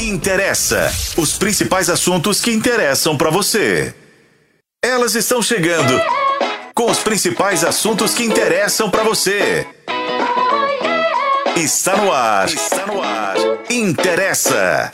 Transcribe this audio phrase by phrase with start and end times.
[0.00, 0.90] Interessa.
[1.18, 3.94] Os principais assuntos que interessam para você.
[4.82, 6.00] Elas estão chegando
[6.74, 9.66] com os principais assuntos que interessam para você.
[11.54, 12.48] Está no ar.
[12.48, 13.36] Está no ar.
[13.68, 14.90] Interessa.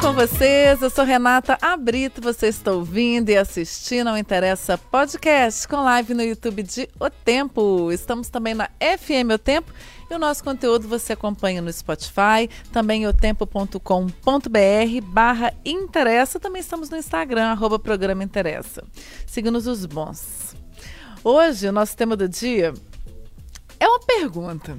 [0.00, 0.80] Com vocês?
[0.80, 6.22] Eu sou Renata Abrito, você está ouvindo e assistindo ao Interessa Podcast com live no
[6.22, 7.92] YouTube de O Tempo.
[7.92, 9.70] Estamos também na FM O Tempo
[10.10, 13.80] e o nosso conteúdo você acompanha no Spotify, também otempo.com.br
[15.02, 16.40] barra Interessa.
[16.40, 18.82] Também estamos no Instagram, arroba Programa Interessa.
[19.26, 20.54] Siga-nos os bons.
[21.22, 22.72] Hoje, o nosso tema do dia
[23.78, 24.78] é uma pergunta.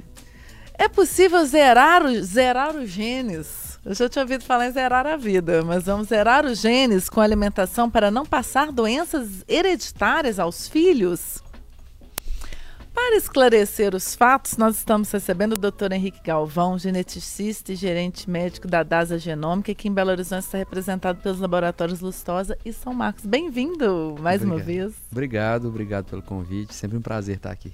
[0.73, 3.60] É possível zerar, zerar os genes?
[3.84, 7.20] Eu já tinha ouvido falar em zerar a vida, mas vamos zerar os genes com
[7.20, 11.41] alimentação para não passar doenças hereditárias aos filhos?
[12.94, 15.94] Para esclarecer os fatos, nós estamos recebendo o Dr.
[15.94, 21.20] Henrique Galvão, geneticista e gerente médico da DASA Genômica, que em Belo Horizonte está representado
[21.20, 23.26] pelos laboratórios Lustosa e São Marcos.
[23.26, 24.59] Bem-vindo mais obrigado.
[24.59, 24.93] uma vez.
[25.12, 26.76] Obrigado, obrigado pelo convite.
[26.76, 27.74] Sempre um prazer estar aqui.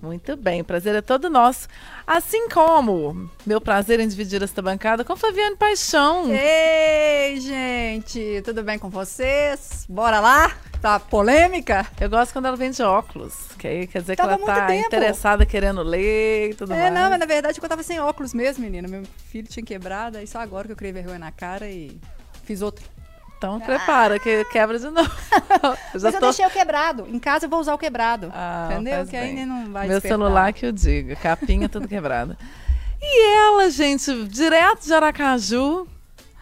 [0.00, 1.66] Muito bem, o prazer é todo nosso.
[2.06, 6.26] Assim como meu prazer em dividir esta bancada com Fabiane Paixão.
[6.30, 9.86] Ei, gente, tudo bem com vocês?
[9.88, 10.54] Bora lá?
[10.82, 11.86] Tá polêmica?
[11.98, 14.66] Eu gosto quando ela vem de óculos, que aí quer dizer Tava que ela tá
[14.66, 14.86] tempo.
[14.86, 16.94] interessada, querendo ler e tudo É, mais.
[16.94, 18.86] não, mas na verdade eu tava sem óculos mesmo, menina.
[18.86, 21.98] Meu filho tinha quebrado, aí só agora que eu criei vergonha na cara e
[22.44, 22.84] fiz outro.
[23.38, 25.10] Então prepara, que quebra de novo.
[25.92, 26.26] Eu já Mas eu tô...
[26.26, 27.06] deixei o quebrado.
[27.08, 28.32] Em casa eu vou usar o quebrado.
[28.34, 29.06] Ah, entendeu?
[29.06, 30.08] Que aí não vai Meu despertar.
[30.08, 32.38] celular que eu diga, capinha tudo quebrada.
[33.00, 35.86] E ela, gente, direto de Aracaju,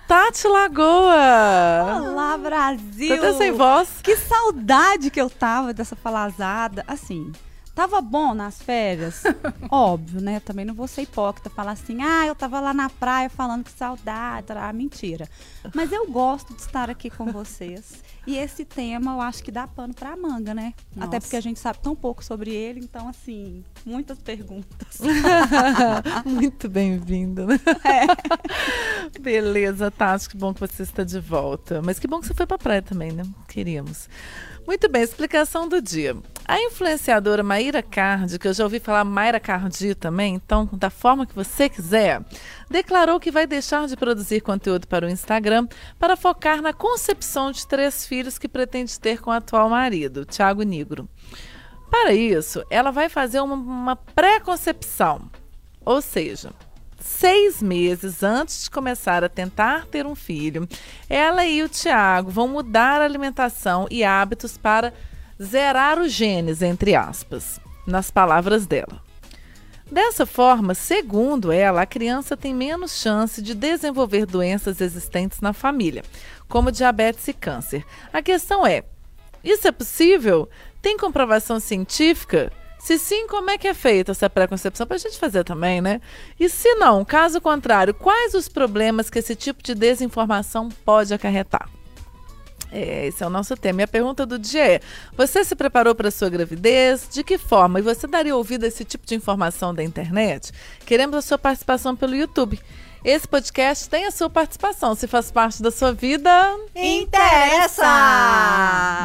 [0.06, 2.00] Tati Lagoa.
[2.10, 3.08] Olá, Brasil!
[3.08, 3.88] Tô até sem voz.
[4.02, 6.84] Que saudade que eu tava dessa falazada.
[6.86, 7.32] Assim,
[7.74, 9.22] tava bom nas férias?
[9.70, 10.40] Óbvio, né?
[10.40, 13.70] Também não vou ser hipócrita, falar assim, ah, eu tava lá na praia falando que
[13.72, 14.46] saudade.
[14.52, 15.28] Ah, mentira.
[15.74, 18.02] Mas eu gosto de estar aqui com vocês.
[18.26, 20.72] E esse tema eu acho que dá pano pra manga, né?
[20.96, 21.20] Até Nossa.
[21.20, 24.98] porque a gente sabe tão pouco sobre ele, então, assim, muitas perguntas.
[26.24, 27.44] Muito bem-vinda.
[27.46, 27.60] né?
[29.20, 31.82] Beleza, Tati, que bom que você está de volta.
[31.82, 33.24] Mas que bom que você foi pra praia também, né?
[33.48, 34.08] Queríamos.
[34.66, 36.16] Muito bem, explicação do dia.
[36.46, 41.26] A influenciadora Maíra Cardi, que eu já ouvi falar Mayra Cardi também, então, da forma
[41.26, 42.22] que você quiser,
[42.70, 45.66] declarou que vai deixar de produzir conteúdo para o Instagram
[45.98, 50.62] para focar na concepção de três filhos que pretende ter com o atual marido, Thiago
[50.62, 51.08] Nigro.
[51.90, 55.30] Para isso, ela vai fazer uma, uma pré-concepção,
[55.84, 56.50] ou seja,
[57.04, 60.66] seis meses antes de começar a tentar ter um filho,
[61.08, 64.92] ela e o Tiago vão mudar a alimentação e hábitos para
[65.40, 69.02] zerar os genes, entre aspas, nas palavras dela.
[69.92, 76.02] Dessa forma, segundo ela, a criança tem menos chance de desenvolver doenças existentes na família,
[76.48, 77.84] como diabetes e câncer.
[78.12, 78.82] A questão é:
[79.44, 80.48] isso é possível?
[80.80, 82.50] Tem comprovação científica?
[82.84, 84.86] Se sim, como é que é feita essa pré-concepção?
[84.86, 86.02] Para a gente fazer também, né?
[86.38, 91.66] E se não, caso contrário, quais os problemas que esse tipo de desinformação pode acarretar?
[92.70, 93.80] É, esse é o nosso tema.
[93.80, 94.80] E a pergunta do dia é:
[95.16, 97.08] você se preparou para sua gravidez?
[97.10, 97.78] De que forma?
[97.78, 100.52] E você daria ouvido a esse tipo de informação da internet?
[100.84, 102.60] Queremos a sua participação pelo YouTube.
[103.04, 104.94] Esse podcast tem a sua participação.
[104.94, 107.84] Se faz parte da sua vida, Interessa!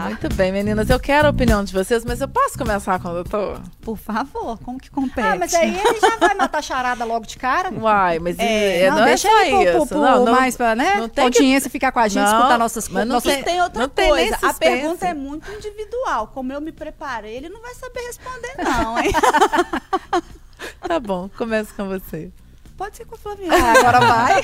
[0.05, 0.89] muito bem, meninas.
[0.89, 3.61] Eu quero a opinião de vocês, mas eu posso começar com o doutor?
[3.81, 5.27] Por favor, como que compete?
[5.27, 7.73] Ah, mas aí ele já vai matar a charada logo de cara.
[7.73, 9.87] Uai, mas É, é, não, não, é deixa só ele pro- isso.
[9.87, 10.95] pro- não, não, mais pra, né?
[10.95, 13.43] não tem que- audiência ficar com a gente, Não, escutar nossas mas não nossas- tem-
[13.43, 14.59] tem outra Não tem nem coisa, a suspense.
[14.81, 16.27] pergunta é muito individual.
[16.33, 19.11] Como eu me preparei, ele não vai saber responder, não, hein?
[20.87, 22.31] Tá bom, começa com você.
[22.79, 23.55] Pode ser com a Flaviana.
[23.57, 24.43] Ah, agora vai.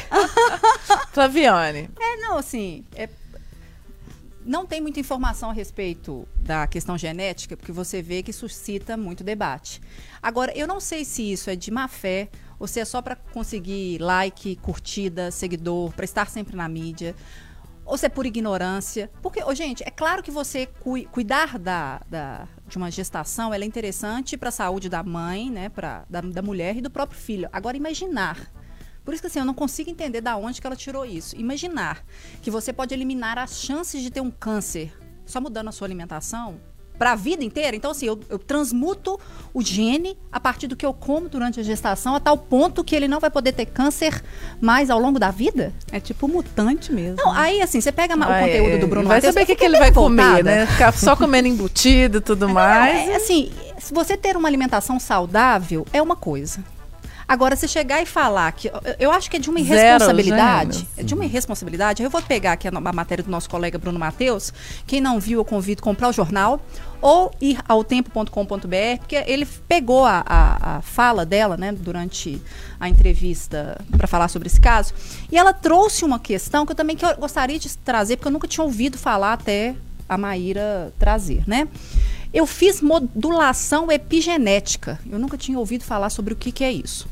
[1.14, 1.90] Flaviane.
[1.98, 3.08] É, não, assim, é-
[4.46, 9.24] não tem muita informação a respeito da questão genética, porque você vê que suscita muito
[9.24, 9.82] debate.
[10.22, 12.28] Agora, eu não sei se isso é de má fé
[12.60, 17.16] ou se é só para conseguir like, curtida, seguidor, para estar sempre na mídia.
[17.86, 19.10] Ou se é por ignorância.
[19.22, 23.64] Porque, ô, gente, é claro que você cui- cuidar da, da- de uma gestação ela
[23.64, 25.70] é interessante para a saúde da mãe, né?
[25.70, 27.50] Pra, da, da mulher e do próprio filho.
[27.52, 28.52] Agora, imaginar.
[29.04, 31.36] Por isso que assim, eu não consigo entender da onde que ela tirou isso.
[31.36, 32.04] Imaginar
[32.42, 34.92] que você pode eliminar as chances de ter um câncer
[35.26, 36.60] só mudando a sua alimentação
[36.98, 37.76] para a vida inteira.
[37.76, 39.20] Então, assim, eu, eu transmuto
[39.54, 42.96] o gene a partir do que eu como durante a gestação a tal ponto que
[42.96, 44.22] ele não vai poder ter câncer
[44.60, 45.74] mais ao longo da vida?
[45.92, 47.18] É tipo mutante mesmo.
[47.18, 49.64] Não, aí assim, você pega o conteúdo do Bruno Vai Matheus, saber o que, que
[49.64, 50.66] ele vai bem comer, né?
[50.66, 53.10] Ficar só comendo embutido e tudo Não, mais.
[53.10, 56.60] é, assim, se você ter uma alimentação saudável é uma coisa.
[57.28, 58.70] Agora, se chegar e falar que.
[59.00, 60.74] eu- acho que é de uma Zero irresponsabilidade.
[60.78, 60.90] gêmeos.
[60.98, 62.04] É de uma irresponsabilidade.
[62.04, 64.54] Eu vou pegar aqui a matéria do nosso colega Bruno Matheus.
[64.86, 66.60] Quem não viu, eu convido a comprar o jornal
[67.02, 72.42] ou ir ao tempo.com.br, porque ele pegou a, a- a fala dela, né, durante
[72.80, 74.94] a entrevista para falar sobre esse caso.
[75.32, 78.32] E ela trouxe uma questão que eu também que eu gostaria de trazer, porque eu
[78.34, 79.76] nunca tinha ouvido falar até
[80.08, 81.68] a Maíra trazer, né?
[82.34, 85.00] Eu fiz modulação epigenética.
[85.10, 87.08] Eu nunca tinha ouvido falar sobre o que, que é isso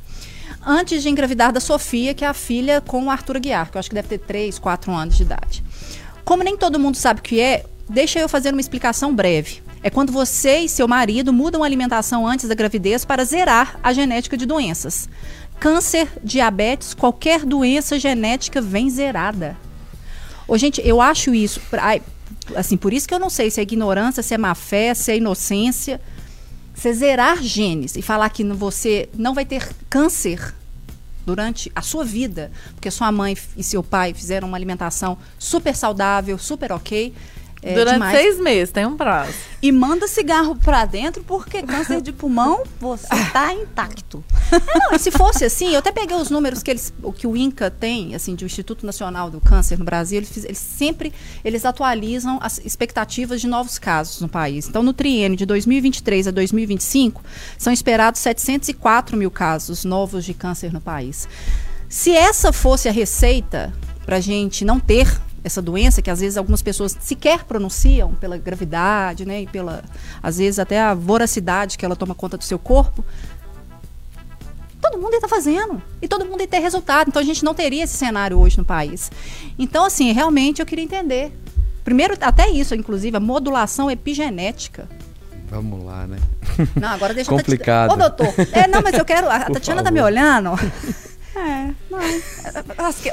[0.66, 3.80] antes de engravidar da Sofia, que é a filha com o Arthur Aguiar, que eu
[3.80, 5.64] acho que deve ter 3, 4 anos de idade.
[6.24, 9.62] Como nem todo mundo sabe o que é, deixa eu fazer uma explicação breve.
[9.82, 13.92] É quando você e seu marido mudam a alimentação antes da gravidez para zerar a
[13.92, 15.10] genética de doenças.
[15.60, 19.58] Câncer, diabetes, qualquer doença genética vem zerada.
[20.48, 21.62] Ô, gente, eu acho isso.
[21.74, 22.02] ai,
[22.56, 25.12] assim, por isso que eu não sei se é ignorância, se é má fé, se
[25.12, 26.00] é inocência.
[26.74, 30.54] Você zerar genes e falar que você não vai ter câncer
[31.26, 36.38] durante a sua vida, porque sua mãe e seu pai fizeram uma alimentação super saudável,
[36.38, 37.14] super ok.
[37.64, 38.18] É Durante demais.
[38.18, 39.34] seis meses, tem um prazo.
[39.62, 44.24] E manda cigarro pra dentro porque câncer de pulmão você tá intacto.
[44.52, 47.38] Não, e se fosse assim, eu até peguei os números que eles, o que o
[47.38, 51.14] INCA tem, assim, do Instituto Nacional do Câncer no Brasil, eles, eles sempre
[51.44, 54.68] eles atualizam as expectativas de novos casos no país.
[54.68, 57.24] Então, no triênio de 2023 a 2025,
[57.58, 61.28] são esperados 704 mil casos novos de câncer no país.
[61.88, 63.72] Se essa fosse a receita
[64.06, 65.08] para a gente não ter
[65.44, 69.84] essa doença, que às vezes algumas pessoas sequer pronunciam pela gravidade, né, e pela,
[70.22, 73.04] às vezes até a voracidade que ela toma conta do seu corpo,
[74.82, 75.82] todo mundo estar fazendo.
[76.02, 77.08] E todo mundo ia ter resultado.
[77.08, 79.12] Então a gente não teria esse cenário hoje no país.
[79.58, 81.32] Então, assim, realmente eu queria entender.
[81.84, 84.88] Primeiro, até isso, inclusive, a modulação epigenética.
[85.50, 86.18] Vamos lá, né?
[86.80, 87.92] Não, agora deixa Complicado.
[87.92, 88.34] Ô, doutor.
[88.52, 89.30] É, não, mas eu quero.
[89.30, 89.94] A Por Tatiana tá favor.
[89.94, 90.52] me olhando.
[91.36, 91.74] É,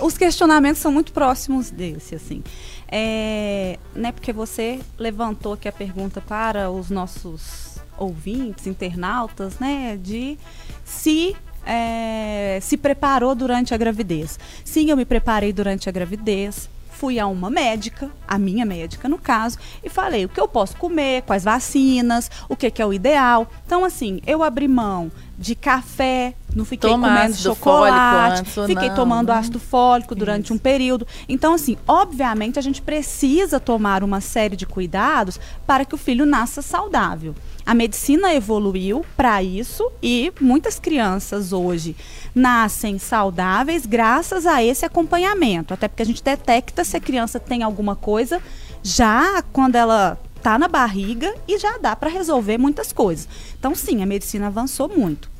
[0.02, 2.42] os questionamentos são muito próximos desse, assim.
[2.86, 10.38] É, né, porque você levantou aqui a pergunta para os nossos ouvintes, internautas, né, de
[10.84, 14.38] se é, se preparou durante a gravidez.
[14.64, 16.68] Sim, eu me preparei durante a gravidez.
[16.90, 20.76] Fui a uma médica, a minha médica no caso, e falei o que eu posso
[20.76, 23.50] comer, quais vacinas, o que, que é o ideal.
[23.64, 25.10] Então, assim, eu abri mão
[25.40, 30.58] de café, não fiquei Toma comendo chocolate, antes fiquei não, tomando ácido fólico durante um
[30.58, 31.06] período.
[31.26, 36.26] Então, assim, obviamente a gente precisa tomar uma série de cuidados para que o filho
[36.26, 37.34] nasça saudável.
[37.64, 41.96] A medicina evoluiu para isso e muitas crianças hoje
[42.34, 45.72] nascem saudáveis graças a esse acompanhamento.
[45.72, 48.42] Até porque a gente detecta se a criança tem alguma coisa
[48.82, 53.28] já quando ela tá na barriga e já dá para resolver muitas coisas.
[53.58, 55.30] Então, sim, a medicina avançou muito.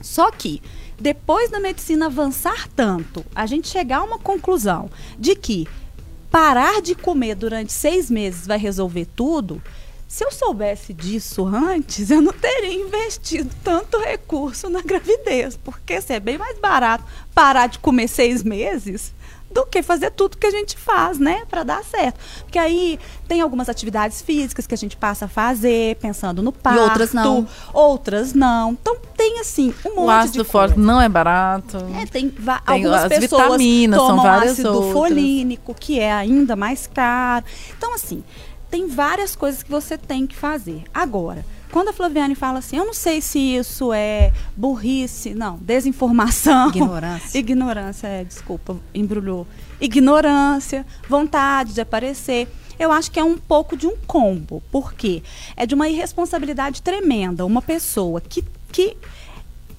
[0.00, 0.62] Só que,
[1.00, 5.66] depois da medicina avançar tanto, a gente chegar a uma conclusão de que
[6.30, 9.62] parar de comer durante seis meses vai resolver tudo.
[10.06, 16.12] Se eu soubesse disso antes, eu não teria investido tanto recurso na gravidez, porque assim,
[16.12, 17.04] é bem mais barato
[17.34, 19.12] parar de comer seis meses
[19.50, 22.18] do que fazer tudo que a gente faz, né, para dar certo.
[22.40, 26.80] Porque aí tem algumas atividades físicas que a gente passa a fazer, pensando no parto,
[26.80, 27.46] outras não.
[27.72, 28.72] outras não.
[28.72, 30.74] Então tem assim um monte O ácido de coisa.
[30.76, 31.78] não é barato.
[32.00, 34.92] É, tem, Tem algumas as pessoas vitaminas, são tomam várias ácido outras.
[34.92, 37.44] folínico, que é ainda mais caro.
[37.76, 38.22] Então, assim,
[38.70, 40.84] tem várias coisas que você tem que fazer.
[40.92, 46.68] Agora, quando a Flaviane fala assim, eu não sei se isso é burrice, não, desinformação.
[46.68, 47.38] Ignorância.
[47.38, 49.46] Ignorância, é, desculpa, embrulhou.
[49.80, 52.48] Ignorância, vontade de aparecer.
[52.78, 54.62] Eu acho que é um pouco de um combo.
[54.70, 55.22] Por quê?
[55.56, 57.44] É de uma irresponsabilidade tremenda.
[57.44, 58.96] Uma pessoa que, que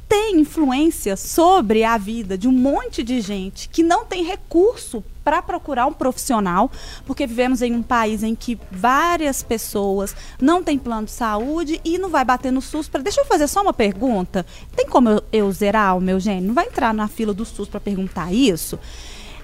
[0.07, 5.41] tem influência sobre a vida de um monte de gente que não tem recurso para
[5.41, 6.71] procurar um profissional,
[7.05, 11.97] porque vivemos em um país em que várias pessoas não têm plano de saúde e
[11.97, 13.01] não vai bater no SUS para.
[13.01, 14.45] Deixa eu fazer só uma pergunta.
[14.73, 16.47] Tem como eu, eu zerar o meu gene?
[16.47, 18.79] Não vai entrar na fila do SUS para perguntar isso?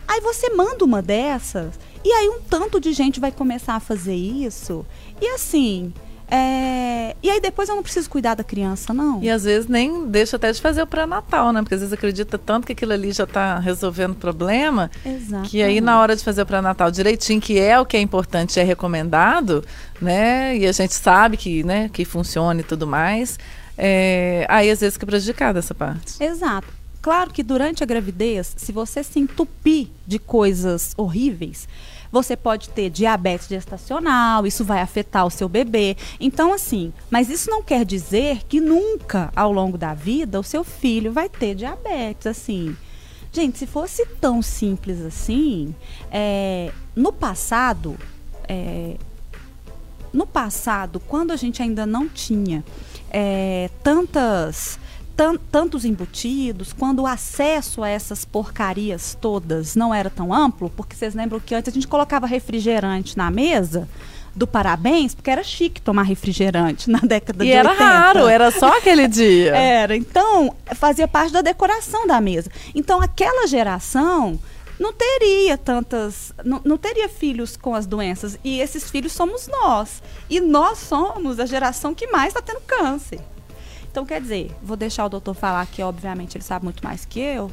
[0.07, 4.15] Aí você manda uma dessas e aí um tanto de gente vai começar a fazer
[4.15, 4.85] isso
[5.19, 5.93] e assim.
[6.35, 9.21] É, E aí depois eu não preciso cuidar da criança, não.
[9.23, 11.61] E às vezes nem deixa até de fazer o pré-natal, né?
[11.61, 15.47] Porque às vezes acredita tanto que aquilo ali já está resolvendo o problema, Exato.
[15.49, 18.59] que aí na hora de fazer o pré-natal direitinho, que é o que é importante,
[18.59, 19.63] é recomendado,
[20.01, 20.57] né?
[20.57, 23.37] E a gente sabe que, né, que funciona e tudo mais.
[23.77, 26.21] é, Aí às vezes fica prejudicada essa parte.
[26.21, 26.67] Exato.
[27.01, 31.67] Claro que durante a gravidez, se você se entupir de coisas horríveis,
[32.13, 35.97] você pode ter diabetes gestacional, isso vai afetar o seu bebê.
[36.19, 40.63] Então, assim, mas isso não quer dizer que nunca ao longo da vida o seu
[40.63, 42.77] filho vai ter diabetes, assim.
[43.31, 45.73] Gente, se fosse tão simples assim,
[46.11, 47.97] é, no passado,
[48.47, 48.95] é,
[50.13, 52.63] no passado, quando a gente ainda não tinha
[53.09, 54.77] é, tantas
[55.15, 60.95] tan tantos embutidos, quando o acesso a essas porcarias todas não era tão amplo, porque
[60.95, 63.87] vocês lembram que antes a gente colocava refrigerante na mesa
[64.35, 67.55] do parabéns, porque era chique tomar refrigerante na década e de 80.
[67.55, 69.53] E era raro, era só aquele dia.
[69.55, 72.49] era, então fazia parte da decoração da mesa.
[72.73, 74.39] Então aquela geração
[74.79, 76.33] não teria tantas.
[76.43, 78.37] Não, não, teria filhos com as doenças.
[78.43, 80.01] E esses filhos somos nós.
[80.29, 83.19] E nós somos a geração que mais está tendo câncer.
[83.93, 87.19] Então, quer dizer, vou deixar o doutor falar que, obviamente, ele sabe muito mais que
[87.19, 87.51] eu.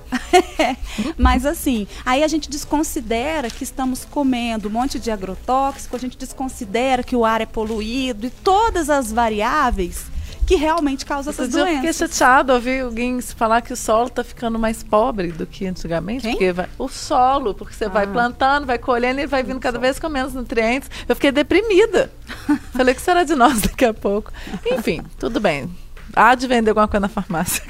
[1.18, 6.16] Mas, assim, aí a gente desconsidera que estamos comendo um monte de agrotóxico, a gente
[6.16, 10.06] desconsidera que o ar é poluído e todas as variáveis
[10.46, 11.68] que realmente causam essas doenças.
[11.68, 15.66] Eu fiquei chateado ouvir alguém falar que o solo está ficando mais pobre do que
[15.66, 16.22] antigamente.
[16.22, 16.32] Quem?
[16.32, 17.88] Porque vai, o solo, porque você ah.
[17.90, 20.90] vai plantando, vai colhendo e vai vindo cada vez com menos nutrientes.
[21.06, 22.10] Eu fiquei deprimida.
[22.72, 24.32] Falei que será de nós daqui a pouco.
[24.64, 25.70] Enfim, tudo bem.
[26.14, 27.62] Há de vender alguma coisa na farmácia.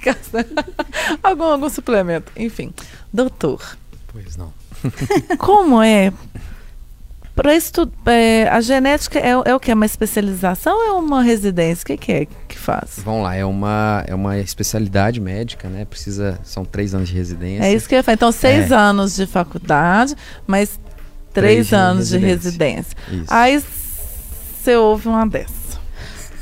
[1.23, 2.33] algum, algum suplemento.
[2.37, 2.73] Enfim.
[3.13, 3.77] Doutor.
[4.13, 4.53] Pois não.
[5.39, 6.13] como é
[7.41, 9.71] para estudar, é, a genética é, é, o que?
[9.71, 11.83] É uma especialização ou é uma residência?
[11.83, 13.01] O que, que, é que faz?
[13.03, 15.87] Vamos lá, é uma, é uma especialidade médica, né?
[15.87, 17.65] Precisa, são três anos de residência.
[17.65, 18.15] É isso que eu ia falar.
[18.15, 18.75] Então, seis é.
[18.75, 20.15] anos de faculdade,
[20.47, 20.79] mas
[21.33, 22.95] três, três anos de residência.
[23.07, 23.35] De residência.
[23.35, 23.65] Aí
[24.63, 25.60] você ouve uma dessas.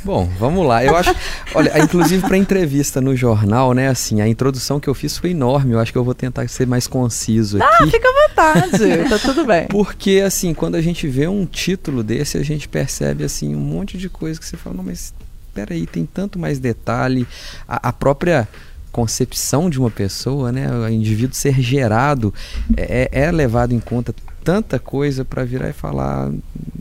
[0.08, 0.82] Bom, vamos lá.
[0.82, 1.14] Eu acho,
[1.54, 5.74] olha, inclusive para entrevista no jornal, né, assim, a introdução que eu fiz foi enorme.
[5.74, 7.84] Eu acho que eu vou tentar ser mais conciso ah, aqui.
[7.84, 9.04] Ah, fica à vontade.
[9.10, 9.66] tá tudo bem.
[9.66, 13.98] Porque assim, quando a gente vê um título desse, a gente percebe assim um monte
[13.98, 15.12] de coisa que você fala, não, mas
[15.52, 17.26] peraí, tem tanto mais detalhe.
[17.68, 18.48] a, a própria
[18.90, 22.32] concepção de uma pessoa, né, o indivíduo ser gerado
[22.78, 24.14] é, é levado em conta
[24.48, 26.32] tanta coisa para virar e falar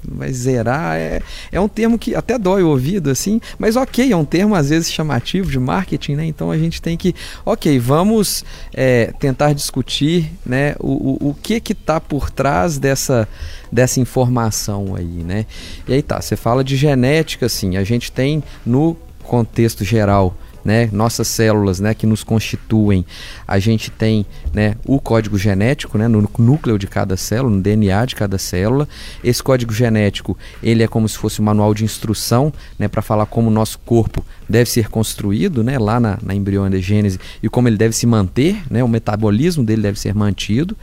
[0.08, 1.22] vai zerar é,
[1.52, 4.70] é um termo que até dói o ouvido assim mas ok é um termo às
[4.70, 6.26] vezes chamativo de marketing né?
[6.26, 7.14] Então a gente tem que
[7.46, 13.28] ok vamos é, tentar discutir né o, o, o que que está por trás dessa
[13.70, 15.46] dessa informação aí né?
[15.90, 20.90] E aí tá você fala de genética assim a gente tem no contexto geral né,
[20.92, 23.06] nossas células né, que nos constituem,
[23.48, 28.04] a gente tem né, o código genético né, no núcleo de cada célula, no DNA
[28.04, 28.86] de cada célula.
[29.24, 33.26] Esse código genético ele é como se fosse um manual de instrução né, para falar
[33.28, 37.78] como o nosso corpo deve ser construído né, lá na, na embriogênese e como ele
[37.78, 40.76] deve se manter, né, o metabolismo dele deve ser mantido.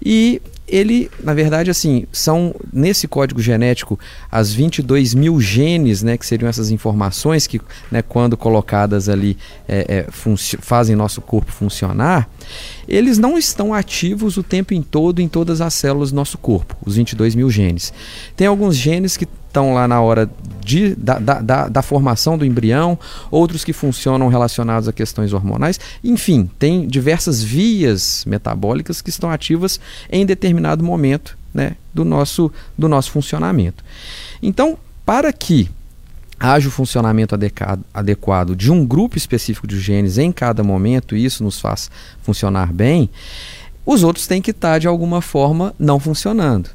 [0.00, 3.98] E ele, na verdade, assim, são nesse código genético
[4.30, 9.36] as 22 mil genes, né, que seriam essas informações que, né, quando colocadas ali,
[9.68, 10.06] é, é,
[10.60, 12.28] fazem nosso corpo funcionar,
[12.88, 16.76] eles não estão ativos o tempo em todo em todas as células do nosso corpo,
[16.84, 17.92] os 22 mil genes.
[18.36, 20.30] Tem alguns genes que estão lá na hora
[20.62, 22.98] de, da, da, da, da, formação do embrião,
[23.30, 25.80] outros que funcionam relacionados a questões hormonais.
[26.04, 32.86] Enfim, tem diversas vias metabólicas que estão ativas em determinado momento né, do, nosso, do
[32.86, 33.82] nosso funcionamento.
[34.42, 34.76] Então,
[35.06, 35.70] para que
[36.38, 37.34] haja o funcionamento
[37.94, 41.90] adequado, de um grupo específico de genes em cada momento, e isso nos faz
[42.22, 43.10] funcionar bem,
[43.84, 46.70] os outros têm que estar de alguma forma não funcionando.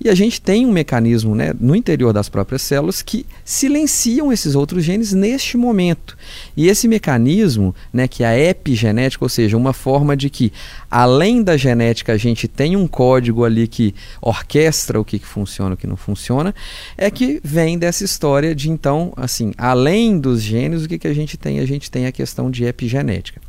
[0.00, 4.54] E a gente tem um mecanismo né, no interior das próprias células que silenciam esses
[4.54, 6.16] outros genes neste momento.
[6.56, 10.52] E esse mecanismo, né, que é a epigenética, ou seja, uma forma de que,
[10.88, 15.72] além da genética, a gente tem um código ali que orquestra o que, que funciona
[15.72, 16.54] e o que não funciona,
[16.96, 21.14] é que vem dessa história de, então, assim, além dos genes, o que, que a
[21.14, 21.58] gente tem?
[21.58, 23.40] A gente tem a questão de epigenética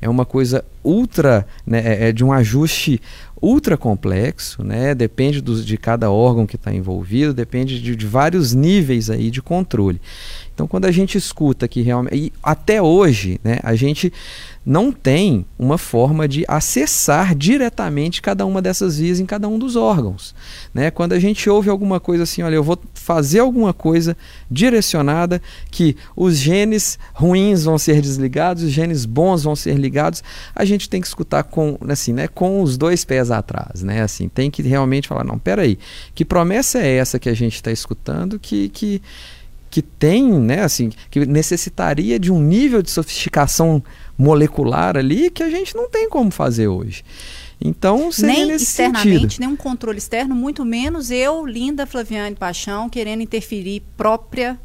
[0.00, 3.00] é uma coisa ultra, né, é, é de um ajuste
[3.40, 4.94] ultra complexo, né?
[4.94, 10.00] depende de cada órgão que está envolvido, depende de, de, vários níveis aí de controle.
[10.60, 12.14] Então, quando a gente escuta que realmente.
[12.14, 14.12] E até hoje, né, a gente
[14.64, 19.74] não tem uma forma de acessar diretamente cada uma dessas vias em cada um dos
[19.74, 20.34] órgãos.
[20.74, 20.90] Né?
[20.90, 24.14] Quando a gente ouve alguma coisa assim, olha, eu vou fazer alguma coisa
[24.50, 25.40] direcionada
[25.70, 30.22] que os genes ruins vão ser desligados, os genes bons vão ser ligados,
[30.54, 34.02] a gente tem que escutar com, assim, né, com os dois pés atrás, né?
[34.02, 35.78] Assim, tem que realmente falar, não, peraí,
[36.14, 39.00] que promessa é essa que a gente está escutando que, que
[39.70, 43.82] que tem, né, assim, que necessitaria de um nível de sofisticação
[44.18, 47.04] molecular ali que a gente não tem como fazer hoje.
[47.60, 49.40] Então, seria nem externamente, sentido.
[49.40, 54.58] nem um controle externo, muito menos eu, linda Flaviane Paixão, querendo interferir própria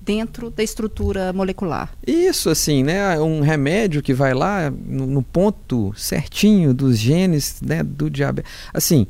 [0.00, 1.92] dentro da estrutura molecular.
[2.06, 3.20] Isso, assim, né?
[3.20, 8.50] Um remédio que vai lá no, no ponto certinho dos genes né, do diabetes.
[8.72, 9.06] Assim,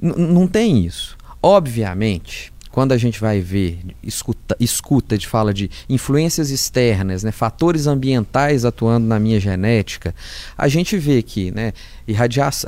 [0.00, 1.18] não tem isso.
[1.42, 7.88] Obviamente, quando a gente vai ver, escuta, escuta de fala de influências externas, né, fatores
[7.88, 10.14] ambientais atuando na minha genética,
[10.56, 11.72] a gente vê que né,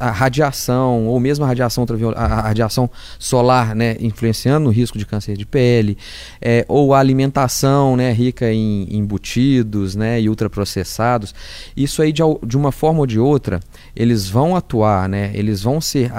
[0.00, 1.86] a radiação, ou mesmo a radiação,
[2.16, 2.90] a radiação
[3.20, 5.96] solar né, influenciando no risco de câncer de pele,
[6.42, 11.32] é, ou a alimentação né, rica em embutidos né, e ultraprocessados,
[11.76, 13.60] isso aí de, de uma forma ou de outra,
[13.94, 16.10] eles vão atuar, né, eles vão ser,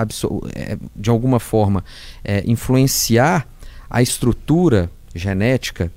[0.56, 1.84] é, de alguma forma,
[2.24, 3.46] é, influenciar
[3.92, 5.92] a estrutura genética,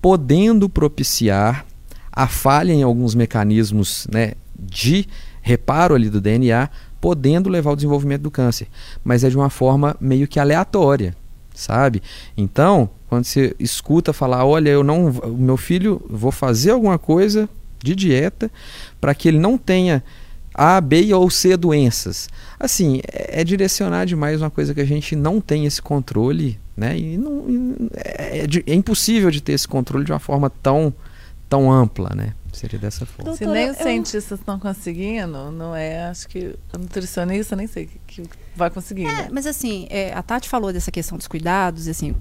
[0.00, 1.66] podendo propiciar
[2.10, 5.06] a falha em alguns mecanismos né, de
[5.42, 8.66] reparo ali do DNA, podendo levar ao desenvolvimento do câncer,
[9.04, 11.14] mas é de uma forma meio que aleatória,
[11.54, 12.02] sabe?
[12.36, 17.48] Então, quando você escuta falar, olha, eu não, meu filho, vou fazer alguma coisa
[17.82, 18.50] de dieta
[19.00, 20.02] para que ele não tenha
[20.54, 22.28] A, B ou C doenças.
[22.58, 26.98] Assim, é, é direcionar demais uma coisa que a gente não tem esse controle, né?
[26.98, 30.92] E não, e é, é é impossível de ter esse controle de uma forma tão,
[31.48, 32.34] tão ampla, né?
[32.52, 33.32] Seria dessa forma.
[33.34, 36.04] Se Doutora, nem os eu- cientistas estão conseguindo, não é?
[36.06, 39.04] Acho que o nutricionista nem sei que, que vai conseguir.
[39.06, 39.28] É, né?
[39.32, 42.14] mas assim, é, a Tati falou dessa questão dos cuidados, e assim,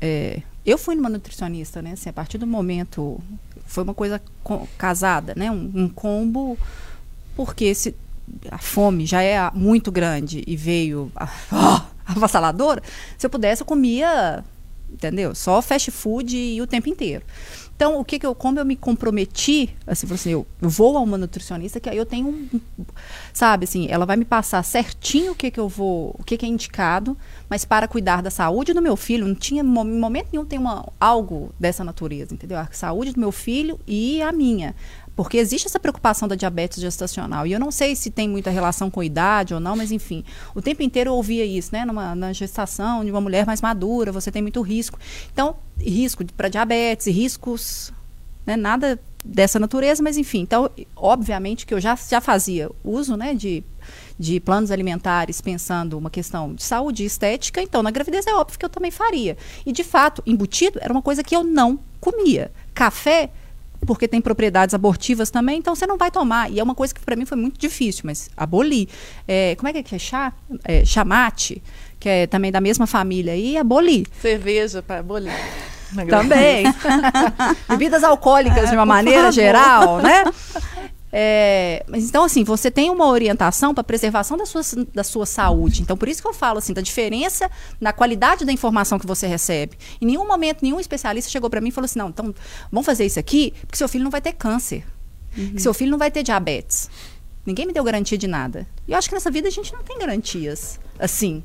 [0.00, 1.92] é, eu fui numa nutricionista, né?
[1.92, 3.20] Assim, a partir do momento,
[3.66, 5.48] foi uma coisa co- casada, né?
[5.48, 6.58] Um, um combo,
[7.36, 7.94] porque se
[8.50, 11.80] a fome já é a- muito grande e veio a- ó,
[12.16, 12.82] avassaladora,
[13.16, 14.44] se eu pudesse eu comia,
[14.90, 15.34] entendeu?
[15.34, 17.24] Só fast food e o tempo inteiro.
[17.78, 21.16] Então, o que que eu, como eu me comprometi, assim, assim, eu, vou a uma
[21.16, 22.60] nutricionista que aí eu tenho um,
[23.32, 26.44] sabe, assim, ela vai me passar certinho o que que eu vou, o que que
[26.44, 27.16] é indicado,
[27.48, 31.54] mas para cuidar da saúde do meu filho, não tinha momento nenhum tem uma algo
[31.56, 32.58] dessa natureza, entendeu?
[32.58, 34.74] A saúde do meu filho e a minha.
[35.18, 37.44] Porque existe essa preocupação da diabetes gestacional.
[37.44, 40.22] E eu não sei se tem muita relação com idade ou não, mas enfim.
[40.54, 41.84] O tempo inteiro eu ouvia isso, né?
[41.84, 44.96] Numa, na gestação de uma mulher mais madura, você tem muito risco.
[45.32, 47.92] Então, risco para diabetes, riscos,
[48.46, 48.56] né?
[48.56, 50.38] Nada dessa natureza, mas enfim.
[50.38, 53.34] Então, obviamente que eu já, já fazia uso, né?
[53.34, 53.64] De,
[54.16, 57.60] de planos alimentares pensando uma questão de saúde e estética.
[57.60, 59.36] Então, na gravidez é óbvio que eu também faria.
[59.66, 62.52] E, de fato, embutido era uma coisa que eu não comia.
[62.72, 63.32] Café
[63.88, 66.52] porque tem propriedades abortivas também, então você não vai tomar.
[66.52, 68.86] E é uma coisa que para mim foi muito difícil, mas aboli.
[69.26, 70.30] É, como é que é que é chá?
[70.62, 71.62] É, chamate,
[71.98, 74.06] que é também da mesma família, e aboli.
[74.20, 75.02] Cerveja para.
[75.94, 76.66] Na Também.
[77.66, 80.22] Bebidas alcoólicas de uma por maneira geral, né?
[81.12, 84.62] É, mas então, assim, você tem uma orientação para preservação da sua,
[84.94, 85.82] da sua saúde.
[85.82, 89.26] Então, por isso que eu falo assim, da diferença na qualidade da informação que você
[89.26, 89.76] recebe.
[90.00, 92.34] Em nenhum momento, nenhum especialista chegou para mim e falou assim: não, então,
[92.70, 94.84] vamos fazer isso aqui, porque seu filho não vai ter câncer.
[95.34, 96.90] Que seu filho não vai ter diabetes.
[97.46, 98.66] Ninguém me deu garantia de nada.
[98.86, 101.42] E eu acho que nessa vida a gente não tem garantias assim.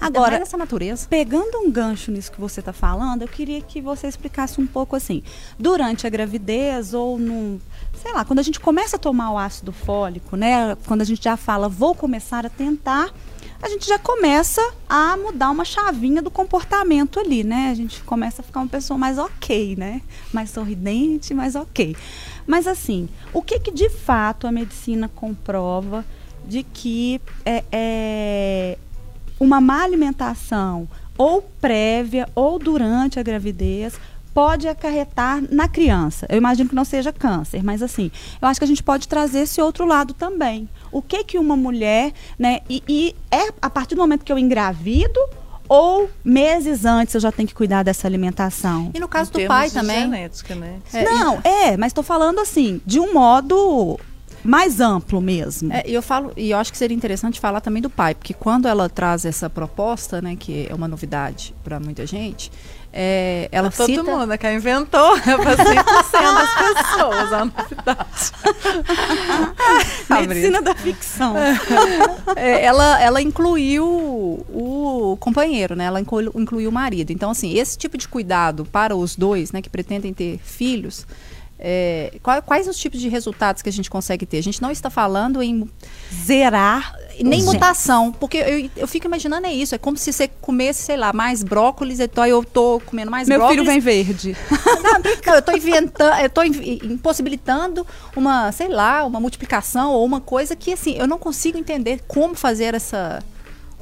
[0.00, 1.06] Agora, Agora, nessa natureza.
[1.08, 4.94] Pegando um gancho nisso que você está falando, eu queria que você explicasse um pouco
[4.94, 5.22] assim,
[5.58, 7.60] durante a gravidez ou num,
[8.00, 10.76] sei lá, quando a gente começa a tomar o ácido fólico, né?
[10.86, 13.12] Quando a gente já fala, vou começar a tentar,
[13.60, 17.70] a gente já começa a mudar uma chavinha do comportamento ali, né?
[17.70, 20.02] A gente começa a ficar uma pessoa mais ok, né?
[20.32, 21.96] Mais sorridente, mais ok.
[22.46, 26.04] Mas assim, o que que de fato a medicina comprova
[26.46, 28.78] de que é, é
[29.38, 33.94] uma má alimentação, ou prévia ou durante a gravidez,
[34.34, 36.26] pode acarretar na criança.
[36.28, 39.40] Eu imagino que não seja câncer, mas assim, eu acho que a gente pode trazer
[39.40, 40.68] esse outro lado também.
[40.90, 42.60] O que que uma mulher, né?
[42.68, 45.20] E, e é a partir do momento que eu engravido
[45.68, 48.90] ou meses antes eu já tenho que cuidar dessa alimentação?
[48.94, 50.00] E no caso Em do pai de também.
[50.00, 50.78] genética, né?
[50.92, 53.98] É, não, é, mas estou falando assim, de um modo
[54.44, 55.72] mais amplo mesmo.
[55.72, 58.34] É, e eu falo, e eu acho que seria interessante falar também do pai, porque
[58.34, 62.50] quando ela traz essa proposta, né, que é uma novidade para muita gente,
[62.94, 65.84] é, ela Todo cita mundo né, que inventou é para 100%
[66.34, 68.32] das pessoas, a novidade.
[70.28, 71.34] Medicina da ficção.
[72.36, 75.84] é, ela, ela incluiu o companheiro, né?
[75.84, 77.10] Ela inclu- incluiu o marido.
[77.12, 81.06] Então, assim, esse tipo de cuidado para os dois, né, que pretendem ter filhos,
[81.64, 84.38] é, qual- quais os tipos de resultados que a gente consegue ter?
[84.38, 85.68] A gente não está falando em
[86.12, 90.82] Zerar nem mutação, porque eu, eu fico imaginando é isso, é como se você comesse,
[90.82, 93.60] sei lá, mais brócolis, então eu tô comendo mais Meu brócolis.
[93.60, 94.36] filho vem verde.
[94.82, 100.04] Não, não, eu tô inventando, eu tô im- impossibilitando uma, sei lá, uma multiplicação ou
[100.04, 103.22] uma coisa que assim, eu não consigo entender como fazer essa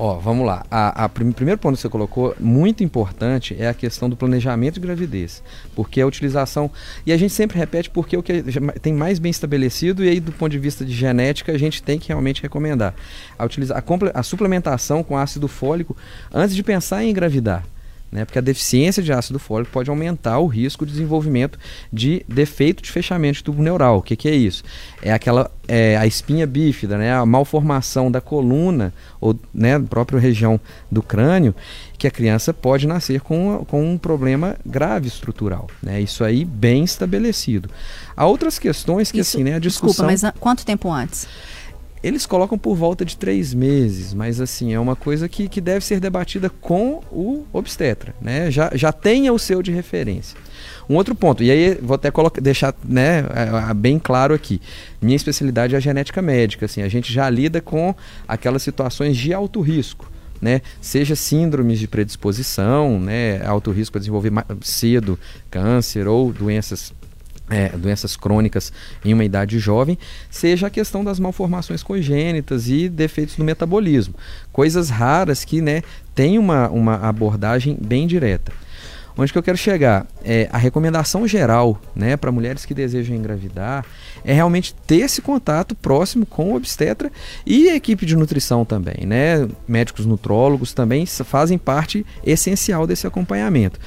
[0.03, 0.65] Ó, vamos lá.
[0.71, 4.77] A, a prim- primeiro ponto que você colocou, muito importante, é a questão do planejamento
[4.77, 5.43] de gravidez.
[5.77, 6.71] Porque a utilização.
[7.05, 8.43] E a gente sempre repete porque é o que
[8.81, 11.99] tem mais bem estabelecido, e aí, do ponto de vista de genética, a gente tem
[11.99, 12.95] que realmente recomendar.
[13.39, 15.95] A, utiliza a, a suplementação com ácido fólico
[16.33, 17.63] antes de pensar em engravidar.
[18.11, 18.25] Né?
[18.25, 21.59] Porque a deficiência de ácido fólico pode aumentar o risco de desenvolvimento
[21.93, 23.99] de defeito de fechamento de tubo neural.
[23.99, 24.65] O que, que é isso?
[25.01, 27.13] É aquela é, a espinha bífida, né?
[27.13, 30.59] a malformação da coluna ou né, da própria região
[30.91, 31.55] do crânio,
[31.97, 35.69] que a criança pode nascer com, com um problema grave estrutural.
[35.81, 36.01] Né?
[36.01, 37.71] Isso aí bem estabelecido.
[38.17, 41.29] Há outras questões que Isso- assim, né, a discussão Desculpa, mas ah, quanto tempo antes?
[42.03, 45.85] Eles colocam por volta de três meses, mas assim, é uma coisa que, que deve
[45.85, 48.51] ser debatida com o obstetra, né?
[48.51, 50.39] Já, já tenha o seu de referência.
[50.89, 53.25] Um outro ponto, e aí vou até colocar, deixar né,
[53.77, 54.61] bem claro aqui.
[55.01, 57.95] Minha especialidade é a genética médica, assim, a gente já lida com
[58.27, 60.11] aquelas situações de alto risco.
[60.41, 60.63] Né?
[60.81, 63.45] Seja síndromes de predisposição, né?
[63.45, 64.33] alto risco para desenvolver
[64.63, 65.19] cedo
[65.51, 66.95] câncer ou doenças
[67.51, 68.73] é, doenças crônicas
[69.05, 69.99] em uma idade jovem,
[70.31, 74.15] seja a questão das malformações congênitas e defeitos do metabolismo.
[74.53, 75.83] Coisas raras que né,
[76.15, 78.53] têm uma, uma abordagem bem direta.
[79.17, 80.07] Onde que eu quero chegar?
[80.25, 83.85] É, a recomendação geral né, para mulheres que desejam engravidar
[84.25, 87.11] é realmente ter esse contato próximo com o obstetra
[87.45, 89.05] e a equipe de nutrição também.
[89.07, 89.47] Né?
[89.69, 93.79] Médicos nutrólogos também fazem parte essencial desse acompanhamento.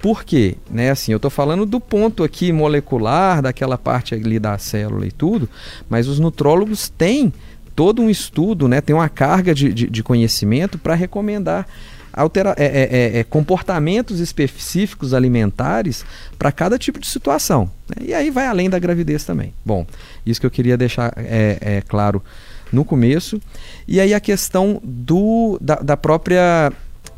[0.00, 0.56] Por quê?
[0.70, 5.12] Né, assim, eu estou falando do ponto aqui molecular, daquela parte ali da célula e
[5.12, 5.48] tudo,
[5.88, 7.32] mas os nutrólogos têm
[7.76, 11.66] todo um estudo, né, tem uma carga de, de, de conhecimento para recomendar
[12.12, 16.04] altera é, é, é, é, comportamentos específicos alimentares
[16.38, 17.70] para cada tipo de situação.
[17.88, 18.06] né?
[18.06, 19.54] E aí vai além da gravidez também.
[19.64, 19.86] Bom,
[20.24, 22.22] isso que eu queria deixar é, é, claro
[22.72, 23.40] no começo.
[23.86, 26.72] E aí a questão do, da, da própria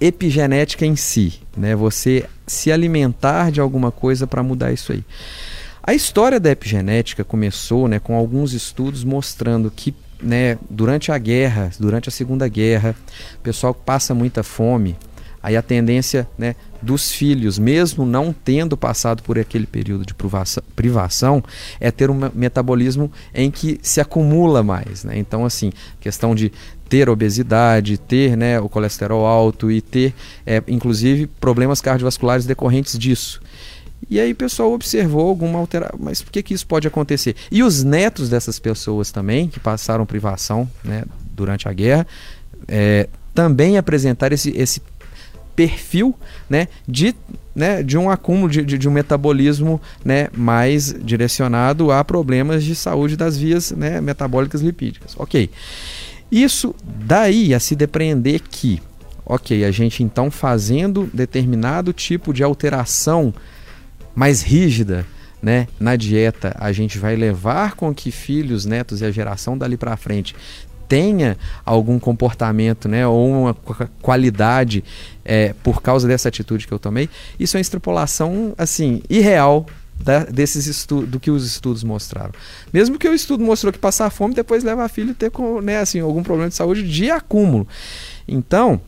[0.05, 1.77] epigenética em si, né?
[1.77, 5.05] Você se alimentar de alguma coisa para mudar isso aí.
[5.83, 11.71] A história da epigenética começou, né, com alguns estudos mostrando que, né, durante a guerra,
[11.79, 12.95] durante a Segunda Guerra,
[13.37, 14.97] o pessoal passa muita fome,
[15.43, 20.15] aí a tendência, né, dos filhos, mesmo não tendo passado por aquele período de
[20.77, 21.43] privação,
[21.81, 25.19] é ter um me- metabolismo em que se acumula mais, né?
[25.19, 26.53] Então, assim, questão de
[26.93, 30.13] ter obesidade, ter né, o colesterol alto e ter,
[30.45, 33.41] é, inclusive, problemas cardiovasculares decorrentes disso.
[34.11, 35.99] E aí o pessoal observou alguma alteração.
[35.99, 37.35] Mas por que, que isso pode acontecer?
[37.51, 42.07] E os netos dessas pessoas também, que passaram privação né, durante a guerra,
[42.69, 44.83] é, também apresentaram esse, esse
[45.57, 46.15] perfil
[46.51, 47.15] né, de,
[47.55, 52.75] né, de um acúmulo de, de, de um metabolismo né, mais direcionado a problemas de
[52.75, 55.15] saúde das vias né, metabólicas lipídicas.
[55.17, 55.49] Ok.
[56.33, 58.81] Isso daí a se depreender que,
[59.25, 63.35] ok, a gente então fazendo determinado tipo de alteração
[64.15, 65.05] mais rígida
[65.43, 69.77] né, na dieta, a gente vai levar com que filhos, netos e a geração dali
[69.77, 70.35] para frente
[70.89, 74.85] tenha algum comportamento né, ou uma qu- qualidade
[75.25, 77.09] é, por causa dessa atitude que eu tomei,
[77.41, 79.67] isso é uma extrapolação assim irreal
[80.03, 82.33] da- desses do que os estudos mostraram.
[82.73, 85.79] Mesmo que o estudo mostrou que passar fome depois leva a filho ter com, né,
[85.79, 87.67] assim, algum problema de saúde de acúmulo.
[88.27, 88.81] Então,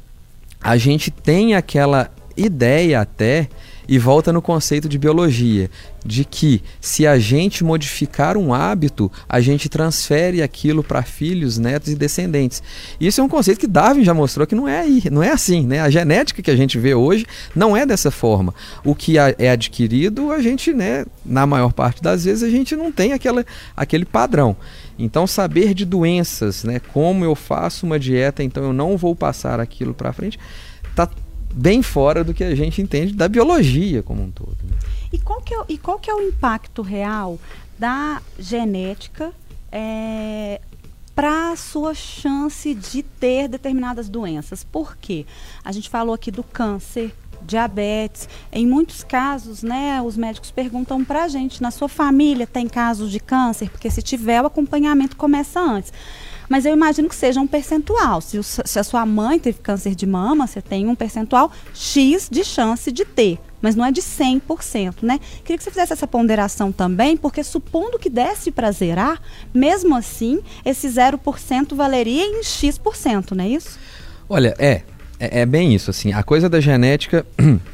[0.61, 3.48] a gente tem aquela ideia até
[3.88, 5.70] e volta no conceito de biologia,
[6.05, 11.92] de que se a gente modificar um hábito, a gente transfere aquilo para filhos, netos
[11.92, 12.62] e descendentes.
[13.01, 15.66] Isso é um conceito que Darwin já mostrou que não é aí, não é assim,
[15.66, 15.81] né?
[15.81, 18.55] A genética que a gente vê hoje não é dessa forma.
[18.85, 22.92] O que é adquirido, a gente, né, na maior parte das vezes a gente não
[22.92, 23.44] tem aquela,
[23.77, 24.57] aquele padrão.
[24.99, 29.59] Então saber de doenças, né, como eu faço uma dieta, então eu não vou passar
[29.59, 30.38] aquilo para frente,
[31.54, 34.56] bem fora do que a gente entende da biologia como um todo.
[34.64, 34.76] né?
[35.12, 37.38] E qual que é, e qual que é o impacto real
[37.78, 39.32] da genética
[41.14, 44.64] para a sua chance de ter determinadas doenças?
[44.64, 45.24] Por quê?
[45.64, 48.28] A gente falou aqui do câncer, diabetes.
[48.52, 53.10] Em muitos casos, né, os médicos perguntam para a gente, na sua família tem casos
[53.10, 53.70] de câncer?
[53.70, 55.92] Porque se tiver, o acompanhamento começa antes.
[56.48, 58.20] Mas eu imagino que seja um percentual.
[58.20, 62.28] Se, o se a sua mãe teve câncer de mama, você tem um percentual X
[62.30, 63.38] de chance de ter.
[63.62, 65.18] mas não é de 100%, né?
[65.42, 69.22] Queria que você fizesse essa ponderação também, porque supondo que desse para zerar,
[69.54, 73.78] mesmo assim, esse 0% valeria em X%, não é isso?
[74.28, 74.83] Olha, é,
[75.18, 77.24] é, é bem isso, assim, a coisa da genética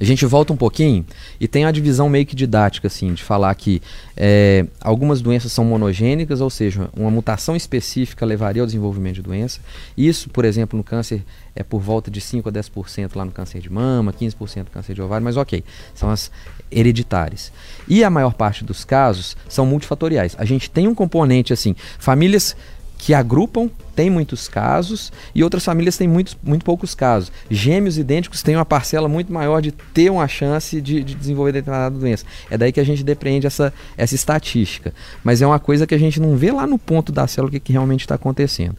[0.00, 1.04] A gente volta um pouquinho
[1.40, 3.82] e tem a divisão meio que didática, assim, de falar que
[4.16, 9.60] é, algumas doenças são monogênicas, ou seja, uma mutação específica levaria ao desenvolvimento de doença.
[9.96, 11.22] Isso, por exemplo, no câncer
[11.54, 14.94] é por volta de 5 a 10% lá no câncer de mama, 15% no câncer
[14.94, 16.30] de ovário, mas ok, são as
[16.70, 17.52] hereditárias.
[17.88, 20.34] E a maior parte dos casos são multifatoriais.
[20.38, 22.56] A gente tem um componente assim, famílias
[22.98, 27.32] que agrupam tem muitos casos e outras famílias têm muitos, muito poucos casos.
[27.50, 31.98] Gêmeos idênticos têm uma parcela muito maior de ter uma chance de, de desenvolver determinada
[31.98, 32.26] doença.
[32.50, 34.92] É daí que a gente depreende essa, essa estatística.
[35.24, 37.52] Mas é uma coisa que a gente não vê lá no ponto da célula o
[37.52, 38.76] que, que realmente está acontecendo.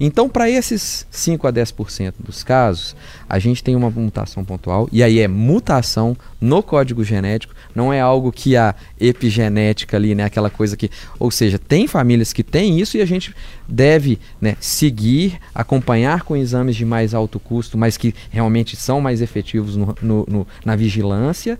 [0.00, 2.96] Então, para esses 5 a 10% dos casos,
[3.28, 8.00] a gente tem uma mutação pontual, e aí é mutação no código genético, não é
[8.00, 12.80] algo que a epigenética ali, né, aquela coisa que, ou seja, tem famílias que têm
[12.80, 13.34] isso e a gente
[13.68, 19.20] deve, né, seguir, acompanhar com exames de mais alto custo, mas que realmente são mais
[19.20, 21.58] efetivos no, no, no, na vigilância.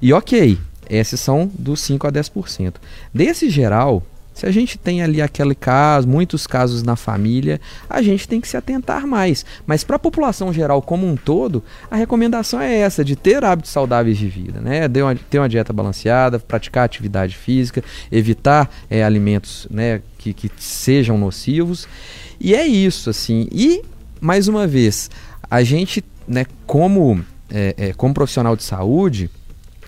[0.00, 2.74] E ok, esses são dos 5 a 10%.
[3.14, 4.02] Desse geral,
[4.40, 8.48] se a gente tem ali aquele caso, muitos casos na família, a gente tem que
[8.48, 9.44] se atentar mais.
[9.66, 13.70] Mas para a população geral como um todo, a recomendação é essa, de ter hábitos
[13.70, 14.88] saudáveis de vida, né?
[14.88, 20.50] Ter uma, ter uma dieta balanceada, praticar atividade física, evitar é, alimentos né, que, que
[20.56, 21.86] sejam nocivos.
[22.40, 23.46] E é isso, assim.
[23.52, 23.82] E,
[24.20, 25.10] mais uma vez,
[25.50, 29.30] a gente, né, como, é, é, como profissional de saúde,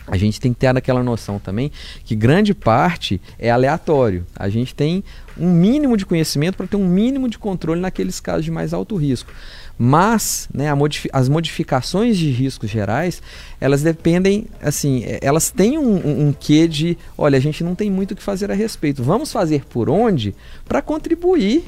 [0.06, 1.70] a gente tem que ter aquela noção também
[2.04, 4.26] que grande parte é aleatório.
[4.36, 5.02] A gente tem
[5.38, 8.96] um mínimo de conhecimento para ter um mínimo de controle naqueles casos de mais alto
[8.96, 9.32] risco.
[9.78, 13.22] Mas né, modifi as modificações de riscos gerais,
[13.60, 17.74] elas dependem, assim, é, elas têm um, um, um quê de, olha, a gente não
[17.74, 19.02] tem muito o que fazer a respeito.
[19.02, 20.34] Vamos fazer por onde
[20.66, 21.64] para contribuir,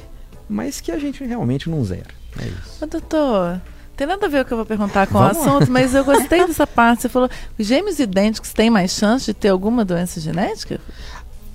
[0.49, 2.13] mas que a gente realmente não zera.
[2.39, 2.83] É isso.
[2.83, 3.61] Ô, doutor,
[3.95, 6.03] tem nada a ver o que eu vou perguntar com Vamos o assunto, mas eu
[6.03, 7.03] gostei dessa parte.
[7.03, 10.79] Você falou, os gêmeos idênticos têm mais chance de ter alguma doença genética?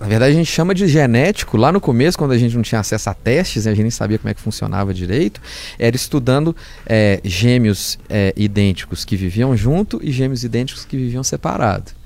[0.01, 1.59] Na verdade, a gente chama de genético.
[1.59, 3.91] Lá no começo, quando a gente não tinha acesso a testes, né, a gente nem
[3.91, 5.43] sabia como é que funcionava direito,
[5.79, 12.00] era estudando é, gêmeos é, idênticos que viviam junto e gêmeos idênticos que viviam separados.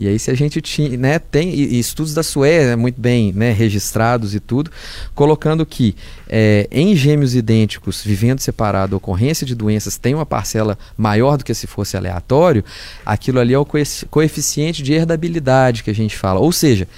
[0.00, 3.34] E aí, se a gente tinha, né, tem e, e estudos da Suécia muito bem
[3.34, 4.70] né, registrados e tudo,
[5.14, 5.94] colocando que
[6.26, 11.44] é, em gêmeos idênticos, vivendo separado, a ocorrência de doenças tem uma parcela maior do
[11.44, 12.64] que se fosse aleatório,
[13.04, 13.66] aquilo ali é o
[14.10, 16.40] coeficiente de herdabilidade que a gente fala.
[16.40, 16.88] Ou seja,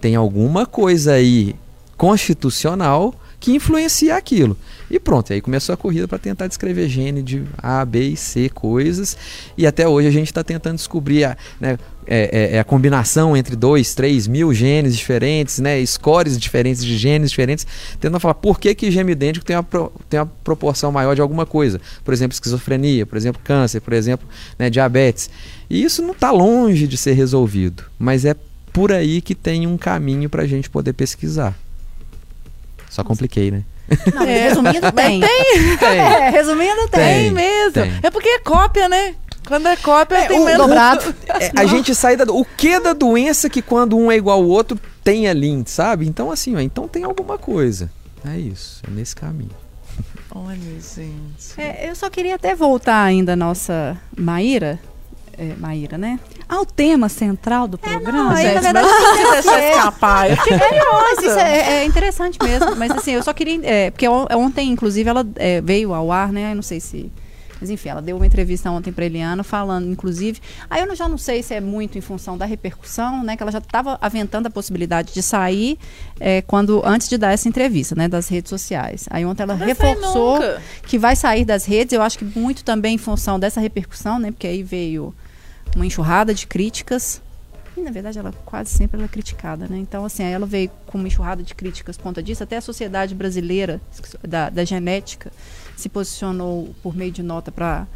[0.00, 1.56] tem alguma coisa aí
[1.96, 4.56] constitucional que influencia aquilo.
[4.90, 8.48] E pronto, aí começou a corrida para tentar descrever gene de A, B e C
[8.48, 9.16] coisas.
[9.56, 13.36] E até hoje a gente está tentando descobrir a, né, é, é, é, a combinação
[13.36, 17.66] entre dois, três mil genes diferentes, né, scores diferentes de genes diferentes,
[18.00, 19.66] tentando falar por que, que gêmeo idêntico tem uma,
[20.08, 21.80] tem uma proporção maior de alguma coisa.
[22.04, 25.28] Por exemplo, esquizofrenia, por exemplo, câncer, por exemplo, né, diabetes.
[25.68, 28.36] E isso não está longe de ser resolvido, mas é
[28.72, 31.58] por aí que tem um caminho para a gente poder pesquisar.
[32.96, 33.62] Só compliquei, né?
[34.14, 35.20] Não, é, resumindo, tem.
[35.20, 35.76] tem.
[35.76, 36.00] tem.
[36.00, 37.00] É, resumindo, tem.
[37.02, 37.72] Tem mesmo.
[37.72, 37.92] Tem.
[38.02, 39.14] É porque é cópia, né?
[39.46, 40.66] Quando é cópia, é, tem o menos...
[40.66, 41.14] dobrado.
[41.28, 42.24] É, a gente sai da.
[42.32, 46.08] O que da doença que quando um é igual ao outro tem ali, sabe?
[46.08, 47.90] Então, assim, ó, então tem alguma coisa.
[48.24, 49.50] É isso, é nesse caminho.
[50.34, 51.60] Olha, gente.
[51.60, 54.80] É, eu só queria até voltar ainda a nossa Maíra.
[55.38, 56.18] É, Maíra, né?
[56.48, 58.30] Ao tema central do programa.
[58.30, 60.30] Não, aí, na verdade, mas é, deixa escapar.
[60.30, 61.40] Eu fiquei curiosa.
[61.42, 62.74] é, é interessante mesmo.
[62.76, 63.60] Mas assim, eu só queria.
[63.62, 66.52] é, porque on- ontem, inclusive, ela é, veio ao ar, né?
[66.52, 67.12] Eu não sei se.
[67.58, 70.40] Mas enfim, ela deu uma entrevista ontem para Eliana, falando, inclusive.
[70.68, 73.34] Aí eu já não sei se é muito em função da repercussão, né?
[73.34, 75.78] Que ela já estava aventando a possibilidade de sair
[76.20, 78.08] é, quando antes de dar essa entrevista, né?
[78.08, 79.06] Das redes sociais.
[79.10, 80.38] Aí ontem ela Não reforçou
[80.86, 81.94] que vai sair das redes.
[81.94, 84.30] Eu acho que muito também em função dessa repercussão, né?
[84.30, 85.14] Porque aí veio
[85.74, 87.20] uma enxurrada de críticas.
[87.76, 89.76] E, na verdade, ela quase sempre ela é criticada, né?
[89.76, 92.42] Então, assim, ela veio com uma enxurrada de críticas por conta disso.
[92.42, 93.80] Até a Sociedade Brasileira
[94.26, 95.30] da, da Genética
[95.76, 97.86] se posicionou por meio de nota para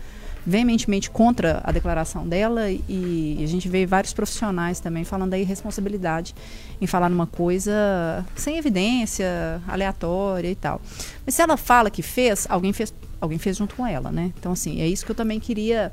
[0.44, 6.34] veementemente contra a declaração dela e a gente vê vários profissionais também falando da irresponsabilidade
[6.80, 10.80] em falar numa coisa sem evidência, aleatória e tal.
[11.26, 14.32] Mas se ela fala que fez, alguém fez, alguém fez junto com ela, né?
[14.38, 15.92] Então, assim, é isso que eu também queria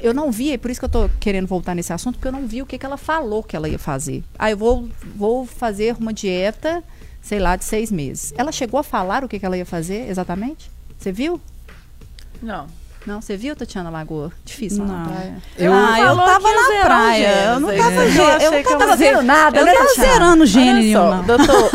[0.00, 2.32] eu não vi, é por isso que eu tô querendo voltar nesse assunto, porque eu
[2.32, 4.22] não vi o que, que ela falou que ela ia fazer.
[4.38, 6.82] Ah, eu vou, vou fazer uma dieta,
[7.20, 8.32] sei lá, de seis meses.
[8.36, 10.70] Ela chegou a falar o que, que ela ia fazer exatamente?
[10.98, 11.40] Você viu?
[12.42, 12.66] Não.
[13.04, 14.30] Não, você viu, Tatiana Lagoa?
[14.44, 15.04] Difícil Não.
[15.06, 15.36] praia.
[15.58, 17.44] Eu- ah, eu tava na zerar praia.
[17.46, 17.94] Eu não genes, tava,
[18.44, 19.58] Eu eu não tava não zerando nada.
[19.58, 20.12] Eu né, não tava Tatiana?
[20.12, 21.24] zerando gênio só, não.
[21.24, 21.70] doutor,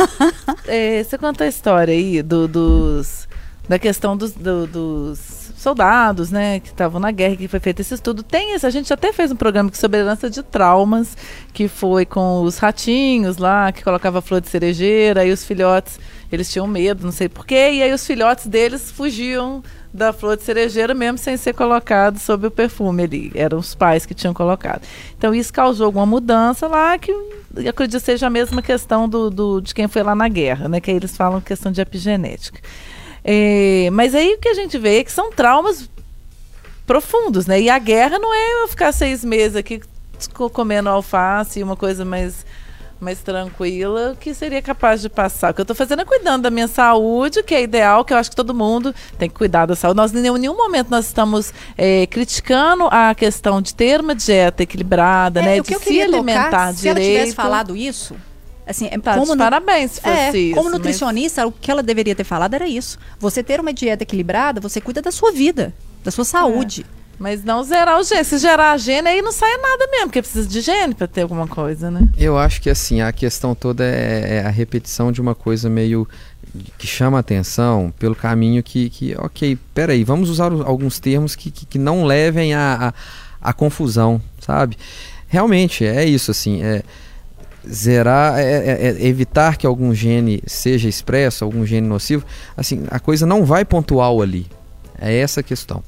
[0.67, 3.27] eh, você conta a história aí do- dos,
[3.67, 5.19] da questão dos, do- dos
[5.57, 8.21] soldados, né, que estavam na guerra, que foi feito esse estudo.
[8.21, 11.17] Tem esse, a gente até fez um programa aqui sobre herança de traumas,
[11.51, 15.99] que foi com os ratinhos lá, que colocava flor de cerejeira, aí os filhotes,
[16.31, 20.43] eles tinham medo, não sei porquê, e aí os filhotes deles fugiam da flor de
[20.43, 23.31] cerejeira mesmo sem ser colocado sob o perfume ali.
[23.33, 24.81] Eram os pais que tinham colocado.
[25.17, 27.11] Então isso causou alguma mudança lá que
[27.67, 30.79] acredito seja a mesma questão do, do- de quem foi lá na guerra, né?
[30.79, 32.59] Que aí eles falam questão de epigenética.
[33.29, 35.89] É, mas aí o que a gente vê é que são traumas
[36.85, 37.59] profundos, né?
[37.59, 39.81] E a guerra não é eu ficar seis meses aqui
[40.33, 42.45] co- comendo alface e uma coisa mais
[42.99, 45.51] mais tranquila que seria capaz de passar.
[45.51, 48.17] O que eu estou fazendo é cuidando da minha saúde, que é ideal, que eu
[48.17, 49.97] acho que todo mundo tem que cuidar da saúde.
[49.97, 54.63] Nós em nenhum, nenhum momento nós estamos eh, criticando a questão de ter uma dieta
[54.63, 55.59] equilibrada, É, né?
[55.61, 57.17] de se alimentar tocar, se ela direito.
[57.19, 58.15] tivesse falado isso,
[58.67, 60.55] assim, é Tá, como nu- parabéns se fosse é, isso.
[60.55, 62.97] como mas- nutricionista, o que ela deveria ter falado era isso.
[63.19, 66.85] Você ter uma dieta equilibrada, você cuida da sua vida, da sua saúde.
[67.19, 68.23] Mas não zerar o gene.
[68.23, 71.47] Se gerar gene, aí não sai nada mesmo, porque precisa de gene para ter alguma
[71.47, 72.07] coisa, né?
[72.15, 76.07] Eu acho que assim, a questão toda é, é a repetição de uma coisa meio
[76.77, 81.49] que chama a atenção pelo caminho que, que ok, peraí, vamos usar alguns termos que,
[81.49, 82.93] que, que não levem a,
[83.41, 84.77] a, a confusão, sabe?
[85.27, 86.83] Realmente, é isso, assim, é
[87.71, 92.25] zerar, é, é- é evitar que algum gene seja expresso, algum gene nocivo,
[92.55, 94.47] assim, a coisa não vai pontual ali.
[94.99, 95.83] É essa a questão.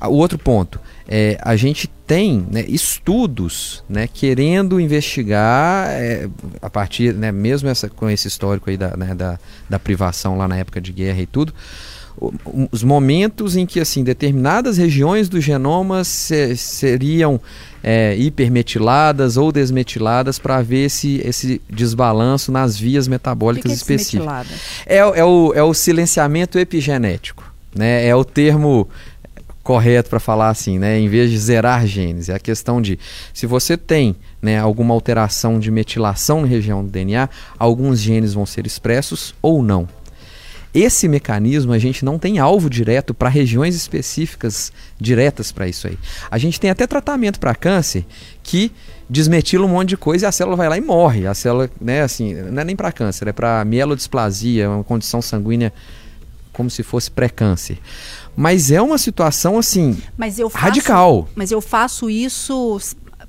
[0.00, 6.28] Ah, O outro ponto, é, a gente tem né, estudos né, querendo investigar é,
[6.60, 9.38] a partir, né, mesmo essa, com esse histórico aí da, né, da,
[9.70, 11.54] da privação lá na época de guerra e tudo,
[12.70, 17.40] os momentos em que assim determinadas regiões do genoma se- seriam
[17.82, 24.24] é, hipermetiladas ou desmetiladas para ver esse, esse desbalanço nas vias metabólicas é específicas.
[24.86, 27.42] É, o- é o, é o silenciamento epigenético,
[27.74, 28.06] né?
[28.06, 28.88] É o termo
[29.62, 30.98] correto para falar assim, né?
[30.98, 32.98] Em vez de zerar genes, é a questão de
[33.32, 38.44] se você tem, né, alguma alteração de metilação na região do DNA, alguns genes vão
[38.44, 39.88] ser expressos ou não.
[40.74, 45.98] Esse mecanismo a gente não tem alvo direto para regiões específicas diretas para isso aí.
[46.30, 48.06] A gente tem até tratamento para câncer
[48.42, 48.72] que
[49.08, 51.26] desmetila um monte de coisa e a célula vai lá e morre.
[51.26, 55.72] A célula, né, assim, não é nem para câncer, é para mielodisplasia, uma condição sanguínea
[56.52, 57.78] como se fosse pré-câncer.
[58.34, 61.28] Mas é uma situação assim Mas eu faço, radical.
[61.34, 62.80] Mas eu faço isso,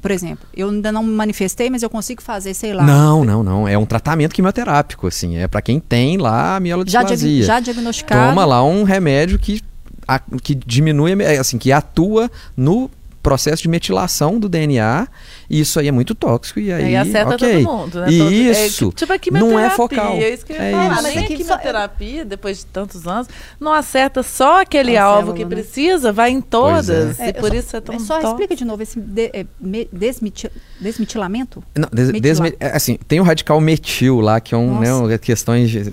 [0.04, 2.84] por exemplo, eu ainda não me manifestei, mas eu consigo fazer, sei lá.
[2.84, 3.68] Não, não, não.
[3.68, 5.38] É um tratamento quimioterápico, assim.
[5.38, 7.18] É para quem tem lá a já, mielodisplasia.
[7.18, 8.30] diag- já diagnosticado.
[8.30, 9.62] Toma lá um remédio que,
[10.08, 12.92] a- que diminui, assim, que atua no
[13.24, 15.08] processo de metilação do DNA.
[15.50, 16.60] E isso aí é muito tóxico.
[16.60, 17.64] E aí, Aí acerta ok.
[17.64, 18.06] todo mundo, né?
[18.06, 18.90] Todo- Isso.
[18.90, 19.66] É, tipo a não quimioterapia.
[19.66, 20.14] é focal.
[20.14, 20.84] É isso que eu ia É falar.
[20.94, 21.04] isso.
[21.04, 23.28] Nem Mas é a só- quimioterapia, depois de tantos anos,
[23.60, 25.50] não acerta só aquele A alvo célula, que né?
[25.50, 27.20] precisa, vai em todas.
[27.20, 28.28] É, E por só- isso é tão É só top.
[28.28, 31.64] explica de novo esse de- é, me- desmeti- desmetilamento?
[31.76, 35.16] Não, des- é, assim, tem o radical metil lá, que é um, né, Nossa.
[35.16, 35.84] um- questões de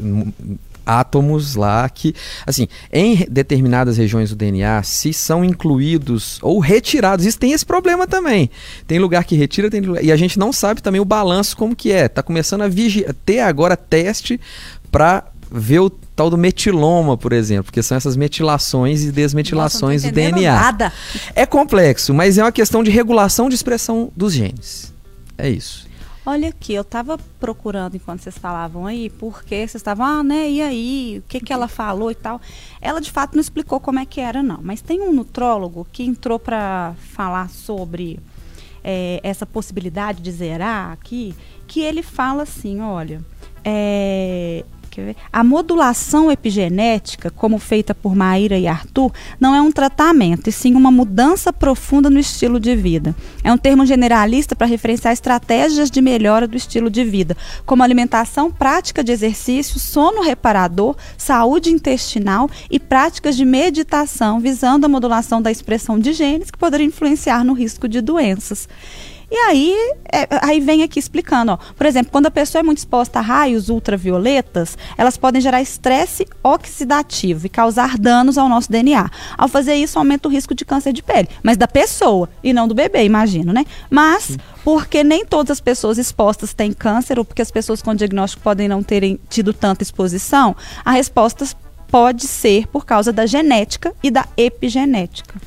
[0.98, 2.14] átomos lá que,
[2.46, 8.07] assim, em determinadas regiões do DNA, se são incluídos ou retirados, isso tem esse problema
[8.07, 8.50] também.
[8.87, 11.76] Tem lugar que retira, tem lugar, e a gente não sabe também o balanço como
[11.76, 12.09] que é.
[12.09, 14.40] Tá começando a vigi- ter agora teste
[14.90, 20.12] para ver o tal do metiloma, por exemplo, que são essas metilações e desmetilações Nossa,
[20.12, 20.53] do DNA.
[20.55, 20.92] Nada.
[21.35, 24.92] É complexo, mas é uma questão de regulação de expressão dos genes.
[25.37, 25.89] É isso.
[26.31, 30.62] Olha aqui, eu tava procurando enquanto vocês falavam aí, porque vocês estavam, ah, né, e
[30.62, 32.40] aí, o que que ela falou e tal.
[32.81, 34.61] Ela de fato não explicou como é que era, não.
[34.62, 38.21] Mas tem um nutrólogo que entrou para falar sobre
[38.85, 41.35] é, essa possibilidade de zerar aqui,
[41.66, 43.21] que ele fala assim, olha,
[43.64, 44.64] é?
[45.33, 50.74] A modulação epigenética, como feita por Maíra e Arthur, não é um tratamento, e sim
[50.74, 53.14] uma mudança profunda no estilo de vida.
[53.44, 58.50] É um termo generalista para referenciar estratégias de melhora do estilo de vida, como alimentação,
[58.50, 65.50] prática de exercício, sono reparador, saúde intestinal e práticas de meditação, visando a modulação da
[65.50, 68.68] expressão de genes que poderiam influenciar no risco de doenças.
[69.31, 71.59] E aí, é, aí vem aqui explicando, ó.
[71.75, 76.27] Por exemplo, quando a pessoa é muito exposta a raios ultravioletas, elas podem gerar estresse
[76.43, 79.09] oxidativo e causar danos ao nosso DNA.
[79.38, 82.67] Ao fazer isso, aumenta o risco de câncer de pele, mas da pessoa e não
[82.67, 83.65] do bebê, imagino, né?
[83.88, 88.42] Mas porque nem todas as pessoas expostas têm câncer ou porque as pessoas com diagnóstico
[88.42, 91.46] podem não terem tido tanta exposição, a resposta
[91.87, 95.40] pode ser por causa da genética e da epigenética.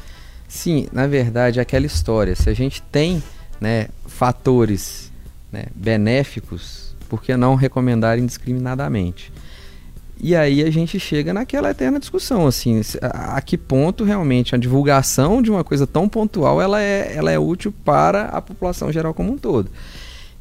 [0.47, 2.35] Sim, na verdade, é aquela história.
[2.35, 3.23] Se a gente tem
[3.63, 5.09] né, fatores
[5.49, 9.31] né, benéficos, por que não recomendar indiscriminadamente?
[10.19, 15.41] E aí a gente chega naquela eterna discussão, assim, a, que ponto realmente a divulgação
[15.41, 19.31] de uma coisa tão pontual ela é, ela é útil para a população geral como
[19.31, 19.71] um todo.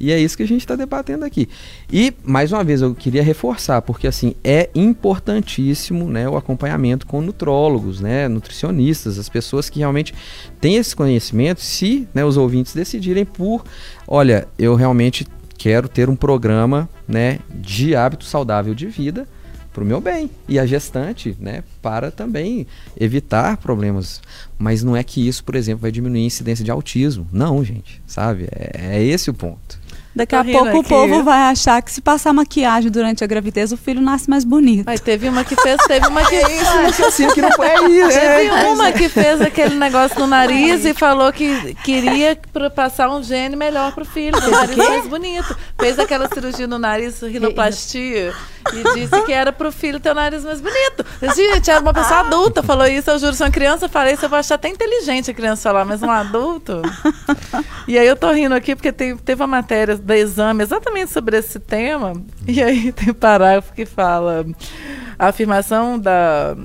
[0.03, 1.49] E é isso que a gente está debatendo aqui.
[1.91, 7.21] E, mais uma vez, eu queria reforçar, porque assim, é importantíssimo né, o acompanhamento com
[7.21, 10.13] nutrólogos, né, nutricionistas, as pessoas que realmente
[10.61, 13.65] têm esse conhecimento, se né, os ouvintes decidirem por,
[14.09, 15.25] olha, eu realmente
[15.57, 19.29] quero ter um programa né, de hábito saudável de vida
[19.73, 20.29] para o meu bem.
[20.49, 22.67] E a gestante, né, para também
[22.99, 24.21] evitar problemas.
[24.59, 27.29] Mas não é que isso, por exemplo, vai diminuir a incidência de autismo.
[27.33, 28.49] Não, gente, sabe?
[28.51, 29.82] É, é esse o ponto.
[30.15, 30.79] Daqui a pouco aqui.
[30.79, 34.45] o povo vai achar que se passar maquiagem durante a gravidez, o filho nasce mais
[34.45, 34.85] bonito.
[34.85, 36.43] Mas teve uma que fez, teve uma que.
[36.43, 38.09] É isso, assim, que não foi isso.
[38.09, 38.93] Teve é, uma é.
[38.93, 42.39] que fez aquele negócio no nariz e falou que queria
[42.75, 45.57] passar um gene melhor pro filho, o nariz mais bonito.
[45.79, 48.35] Fez aquela cirurgia no nariz, rinoplastia.
[48.73, 51.05] E disse que era pro filho ter o nariz mais bonito.
[51.35, 53.11] Gente, era uma pessoa adulta, falou isso.
[53.11, 55.85] Eu juro, se uma criança falei isso, eu vou achar até inteligente a criança falar,
[55.85, 56.83] mas um adulto.
[57.87, 61.37] E aí eu tô rindo aqui porque tem, teve uma matéria do exame exatamente sobre
[61.37, 62.13] esse tema.
[62.47, 64.45] E aí tem parágrafo que fala
[65.19, 66.57] a afirmação da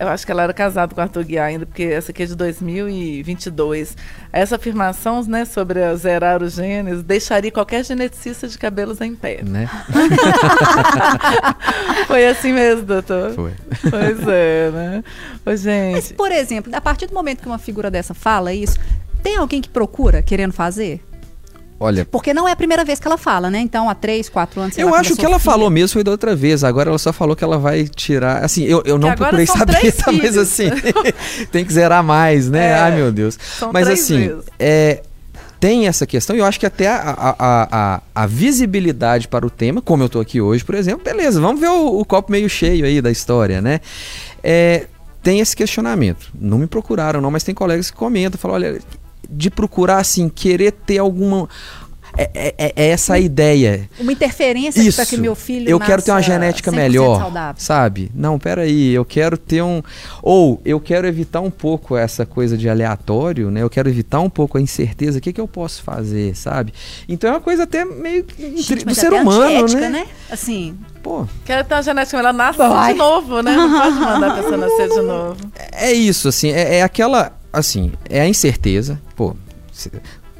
[0.00, 2.26] eu acho que ela era casada com o Arthur Guiar ainda, porque essa aqui é
[2.26, 3.94] de 2022.
[4.32, 9.42] Essa afirmação né, sobre zerar os genes deixaria qualquer geneticista de cabelos em pé.
[9.42, 9.68] Né?
[12.08, 13.34] Foi assim mesmo, doutor?
[13.34, 13.52] Foi.
[13.90, 15.04] Pois é, né?
[15.44, 15.92] Ô, gente.
[15.92, 18.78] Mas, por exemplo, a partir do momento que uma figura dessa fala isso,
[19.22, 21.04] tem alguém que procura querendo fazer?
[21.82, 22.04] Olha.
[22.04, 23.58] Porque não é a primeira vez que ela fala, né?
[23.58, 24.76] Então, há três, quatro anos.
[24.76, 25.52] Eu acho que ela filha.
[25.52, 26.62] falou mesmo foi da outra vez.
[26.62, 28.44] Agora ela só falou que ela vai tirar.
[28.44, 30.68] Assim, eu, eu não procurei saber, tá, mas assim,
[31.50, 32.66] tem que zerar mais, né?
[32.66, 33.38] É, Ai, meu Deus.
[33.72, 35.02] Mas assim, é,
[35.58, 39.50] tem essa questão, e eu acho que até a, a, a, a, visibilidade para o
[39.50, 42.48] tema, como eu estou aqui hoje, por exemplo, beleza, vamos ver o, o, copo meio
[42.48, 43.80] cheio aí da história, né?
[44.42, 44.86] É,
[45.22, 46.30] tem esse questionamento.
[46.38, 48.80] Não me procuraram, não, mas tem colegas que comentam, falam, olha,
[49.30, 51.48] de procurar, assim, querer ter alguma.
[52.16, 53.88] É, é, é, é essa a ideia.
[53.98, 54.96] Uma interferência Isso.
[54.96, 57.54] para que meu filho Eu quero ter uma genética melhor, saudável.
[57.56, 58.10] sabe?
[58.14, 59.80] Não, peraí, eu quero ter um...
[60.20, 63.62] Ou eu quero evitar um pouco essa coisa de aleatório, né?
[63.62, 65.18] Eu quero evitar um pouco a incerteza.
[65.18, 66.74] O que, que eu posso fazer, sabe?
[67.08, 68.26] Então é uma coisa até meio
[68.56, 69.88] Gente, do ser humano, né?
[69.88, 70.06] né?
[70.30, 70.76] Assim...
[71.02, 71.26] Pô.
[71.46, 73.56] Quero ter uma genética melhor, nasce de novo, né?
[73.56, 75.36] Não pode mandar a pessoa nascer de novo.
[75.72, 79.00] É isso, assim, é, é aquela assim, é a incerteza.
[79.16, 79.36] Pô,
[79.72, 79.90] se,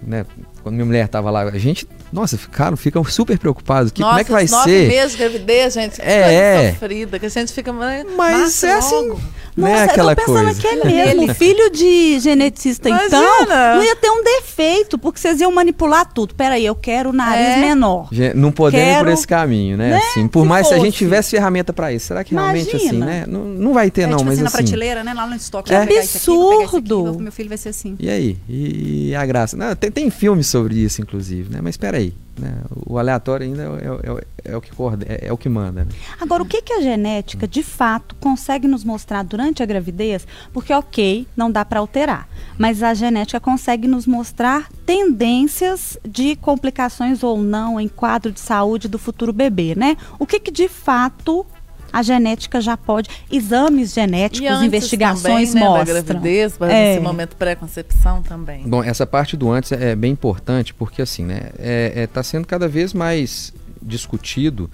[0.03, 0.25] né,
[0.63, 3.93] quando minha mulher tava lá, a gente nossa, ficaram, ficam super preocupados.
[3.93, 4.89] Que, Nossa, como é que vai nove ser?
[4.89, 6.01] meses de gravidez, gente.
[6.03, 6.73] É, é.
[6.73, 7.73] sofrida, que a gente fica.
[7.73, 9.17] Mas é assim.
[9.57, 9.68] Logo.
[9.72, 10.61] Não é aquela eu tô pensando coisa.
[10.61, 11.34] que é mesmo.
[11.34, 13.07] Filho de geneticista, Imagina.
[13.07, 16.34] então, não ia ter um defeito, porque vocês iam manipular tudo.
[16.34, 17.61] Peraí, eu quero o nariz é.
[17.61, 18.09] menor.
[18.34, 19.90] Não podemos ir por esse caminho, né?
[19.90, 19.96] né?
[19.98, 22.07] Assim, por Se mais que a gente tivesse ferramenta para isso.
[22.07, 23.07] Será que realmente assim, Imagina.
[23.07, 23.24] assim, né?
[23.26, 24.57] Não, não vai ter, é, não, tipo mas assim, assim.
[24.57, 25.14] na prateleira, né?
[25.14, 25.72] Lá no estoque.
[25.72, 27.09] É absurdo.
[27.09, 27.96] Aqui, meu filho vai ser assim.
[27.98, 28.36] E aí?
[28.48, 29.57] E, e a graça?
[29.57, 31.61] Não, tem, tem filmes sobre isso, inclusive, né?
[31.62, 32.12] Mas espera aí.
[32.41, 32.62] Né?
[32.86, 34.70] O aleatório ainda é, é, é, o que
[35.07, 35.84] é, é, o que manda.
[35.84, 35.91] Né?
[36.18, 40.26] Agora, o que, que a genética, de fato, consegue nos mostrar durante a gravidez?
[40.53, 42.28] Porque, ok, não dá para alterar,
[42.59, 48.88] mas a genética consegue nos mostrar tendências de complicações ou não em quadro de saúde
[48.88, 49.97] do futuro bebê, né?
[50.18, 51.47] O que, que de fato
[51.93, 53.09] a genética já pode.
[53.30, 55.95] Exames genéticos, investigações também, né, mostram.
[55.95, 56.93] Da gravidez, é.
[56.93, 58.62] esse momento pré-concepção também.
[58.66, 62.22] Bom, essa parte do antes é bem importante porque assim, né, está é, é, tá
[62.22, 64.70] sendo cada vez mais discutido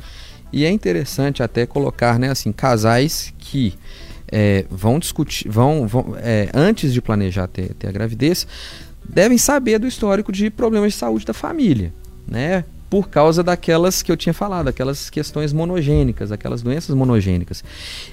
[0.53, 3.75] e é interessante até colocar, né, assim, casais que
[4.31, 8.47] é, vão discutir, vão, vão é, antes de planejar ter, ter a gravidez,
[9.09, 11.93] devem saber do histórico de problemas de saúde da família,
[12.27, 12.65] né?
[12.89, 17.65] Por causa daquelas que eu tinha falado, aquelas questões monogênicas, aquelas doenças monogênicas.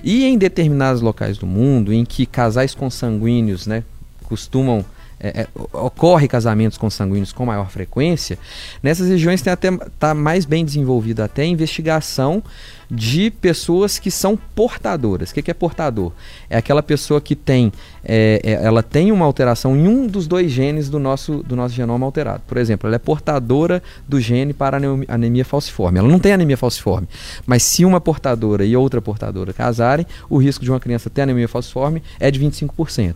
[0.03, 3.83] E em determinados locais do mundo, em que casais consanguíneos né,
[4.23, 4.83] costumam
[5.23, 8.37] é, é, ocorre casamentos consanguíneos com maior frequência,
[8.83, 12.43] nessas regiões tem até tá mais bem desenvolvida até a investigação
[12.93, 15.31] de pessoas que são portadoras.
[15.31, 16.11] O que, que é portador?
[16.47, 17.71] É aquela pessoa que tem,
[18.03, 21.73] é, é, ela tem uma alteração em um dos dois genes do nosso, do nosso
[21.73, 22.43] genoma alterado.
[22.45, 25.97] Por exemplo, ela é portadora do gene para anemia falciforme.
[25.99, 27.07] Ela não tem anemia falciforme,
[27.47, 31.47] mas se uma portadora e outra portadora casarem, o risco de uma criança ter anemia
[31.47, 33.15] falciforme é de 25%.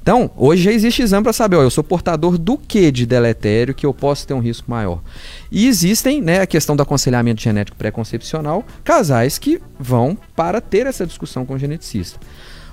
[0.00, 3.74] Então, hoje já existe exame para saber, ó, eu sou portador do que de deletério
[3.74, 5.00] que eu posso ter um risco maior.
[5.50, 11.06] E existem, né, a questão do aconselhamento genético pré-concepcional, casais que vão para ter essa
[11.06, 12.18] discussão com o geneticista.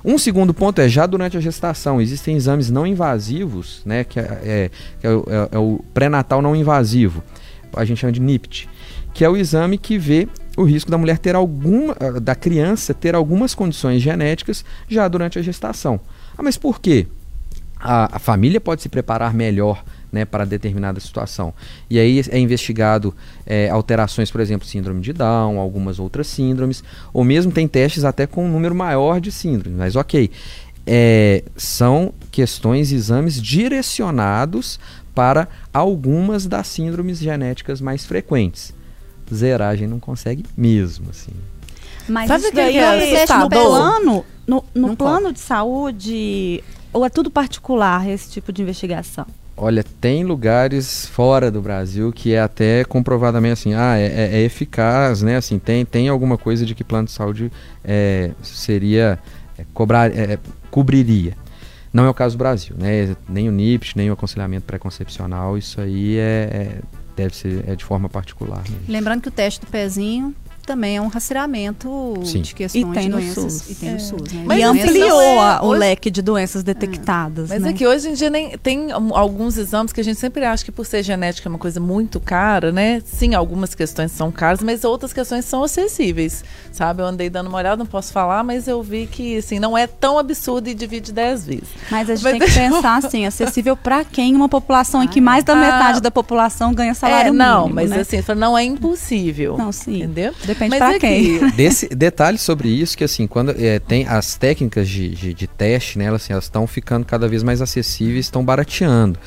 [0.03, 4.23] Um segundo ponto é já durante a gestação existem exames não invasivos, né, que é,
[4.43, 7.23] é, é o, é, é o pré-natal não invasivo,
[7.73, 8.69] a gente chama de NIPT,
[9.13, 13.15] que é o exame que vê o risco da mulher ter alguma, da criança ter
[13.15, 15.99] algumas condições genéticas já durante a gestação.
[16.37, 17.07] Ah, mas por quê?
[17.87, 21.53] A, a família pode se preparar melhor né, para determinada situação.
[21.89, 23.13] E aí é investigado
[23.45, 26.83] é, alterações, por exemplo, síndrome de Down, algumas outras síndromes,
[27.13, 29.77] ou mesmo tem testes até com um número maior de síndromes.
[29.77, 30.31] Mas ok,
[30.87, 34.79] é, são questões, exames direcionados
[35.13, 38.73] para algumas das síndromes genéticas mais frequentes.
[39.33, 41.31] Zeragem não consegue mesmo, assim.
[42.07, 45.33] Mas Sabe isso o que é daí que é acontece no plano, no, no plano
[45.33, 46.63] de saúde,
[46.95, 49.25] ou é tudo particular esse tipo de investigação?
[49.57, 54.41] Olha, tem lugares fora do Brasil que é até comprovadamente assim, ah, é, é- é
[54.43, 55.35] eficaz, né?
[55.37, 57.51] Assim, tem, tem alguma coisa de que plano de saúde
[57.83, 59.19] é, seria
[59.57, 60.37] é, cobrar, é,
[60.71, 61.37] cobriria.
[61.93, 63.15] Não é o caso do Brasil, né?
[63.29, 66.79] Nem o NIPT, nem o aconselhamento pré-concepcional, isso aí é, é-
[67.15, 68.61] deve ser é de forma particular.
[68.63, 68.79] mesmo.
[68.89, 70.35] Lembrando que o teste do pezinho
[70.65, 72.41] também é um rastreamento Sim.
[72.41, 73.53] de questões E tem de no doenças.
[73.53, 73.69] SUS.
[73.69, 74.43] E tem no SUS, né?
[74.45, 77.69] Mas e assim, ampliou é- o hoje- leque de doenças detectadas, Mas né?
[77.69, 80.71] é que hoje em dia nem, tem alguns exames que a gente sempre acha que
[80.71, 83.01] por ser genética é uma coisa muito cara, né?
[83.05, 87.01] Sim, algumas questões são caras, mas outras questões são acessíveis, sabe?
[87.01, 89.87] Eu andei dando uma olhada, não posso falar, mas eu vi que, assim, não é
[89.87, 91.69] tão absurdo e divide 10 vezes.
[91.91, 94.35] Mas a gente Mas tem que deixa pensar assim, acessível para quem?
[94.35, 95.55] Uma população em que mais da Ah.
[95.55, 97.99] metade da população ganha salário é, mínimo, não, mas né?
[97.99, 99.57] assim, não é impossível.
[99.57, 99.97] Não, sim.
[99.97, 100.33] Entendeu?
[100.55, 101.39] Depende mas pra é quem.
[101.39, 105.47] que- Desse detalhe sobre isso que assim quando é, tem as técnicas de, de, de
[105.47, 109.19] teste né, elas assim, elas estão ficando cada vez mais acessíveis estão barateando.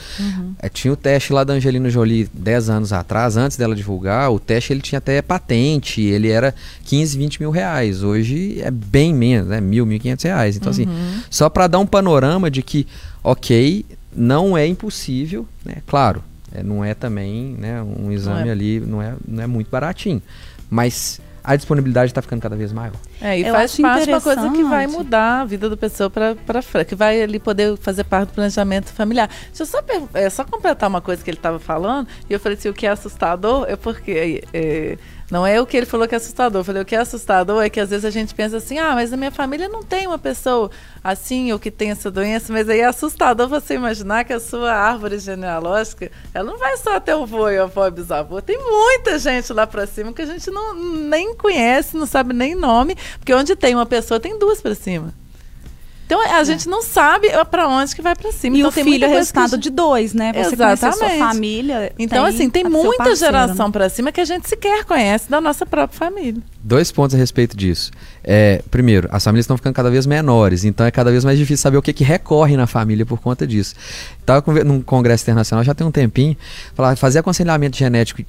[0.61, 4.39] É, tinha o teste lá da Angelina Jolie 10 anos atrás antes dela divulgar o
[4.41, 6.55] teste ele tinha até patente ele era
[6.85, 8.03] 15 20 mil reais.
[8.03, 10.57] Hoje é bem menos né mil mil e quinhentos reais.
[10.57, 10.87] Então assim
[11.31, 12.87] só para dar um panorama de que
[13.23, 16.23] ok não é impossível né claro
[16.55, 18.53] é, não é também né um exame é.
[18.53, 20.23] ali não é não é muito baratinho
[20.71, 22.93] mas a disponibilidade está ficando cada vez maior.
[23.23, 26.11] É, e Eu faz parte de uma coisa que vai mudar a vida da pessoa
[26.11, 29.31] para frente, que vai ali poder fazer parte do planejamento familiar.
[29.47, 32.59] Deixa eu só, é, só completar uma coisa que ele estava falando, e eu falei
[32.59, 34.99] assim, o que é assustador é porque é,
[35.31, 37.63] não é o que ele falou que é assustador, eu falei, o que é assustador
[37.63, 40.07] é que às vezes a gente pensa assim, ah, mas na minha família não tem
[40.07, 40.71] uma pessoa
[41.05, 44.73] assim ou que tem essa doença, mas aí é assustador você imaginar que a sua
[44.73, 49.53] árvore genealógica, ela não vai só ter o vô e avó bisavô, tem muita gente
[49.53, 53.55] lá para cima que a gente não nem conhece, não sabe nem nome, porque onde
[53.55, 55.13] tem uma pessoa tem duas para cima.
[56.09, 58.57] Então a gente não sabe para onde que vai para cima.
[58.57, 60.33] E então, o tem filho é resultado gente- de dois, né?
[60.33, 61.19] Você conhecer a sua Exatamente.
[61.19, 61.93] família.
[61.99, 63.73] Então, assim, tem a seu muita parceiro, geração né?
[63.73, 66.41] para cima que a gente sequer conhece da nossa própria família.
[66.65, 67.91] Dois pontos a respeito disso.
[68.25, 71.63] É, primeiro, as famílias estão ficando cada vez menores, então é cada vez mais difícil
[71.63, 73.75] saber o que, que recorre na família por conta disso.
[74.19, 76.35] Estava num congresso internacional já tem um tempinho,
[76.75, 78.23] falar fazer aconselhamento genético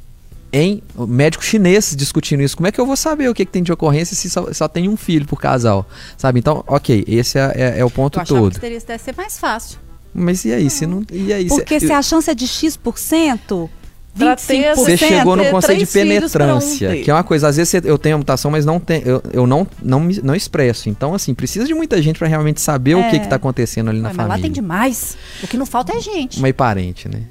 [0.51, 2.55] em médico chinês discutindo isso.
[2.57, 4.67] Como é que eu vou saber o que, que tem de ocorrência se só, só
[4.67, 5.87] tem um filho por casal?
[6.17, 6.39] Sabe?
[6.39, 8.53] Então, ok, esse é, é- é o ponto Eu todo.
[8.53, 9.77] que teria, deve ser mais fácil.
[10.13, 11.03] Mas e aí, se não.
[11.11, 13.69] E aí, Porque se, se a chance é de X%,
[14.17, 14.75] Pra ter 25%.
[14.75, 17.03] Você chegou no conceito de um penetrância, ter.
[17.03, 19.45] que é uma coisa, às vezes eu tenho a mutação, mas não tem, eu, eu
[19.47, 20.89] não, não, me- não expresso.
[20.89, 23.19] Então, assim, precisa de muita gente para realmente saber o que É.
[23.19, 24.41] que tá acontecendo ali na Ué, mas lá família.
[24.49, 25.15] tem demais.
[25.43, 26.43] O que não falta é gente.
[26.45, 27.21] E parente, né?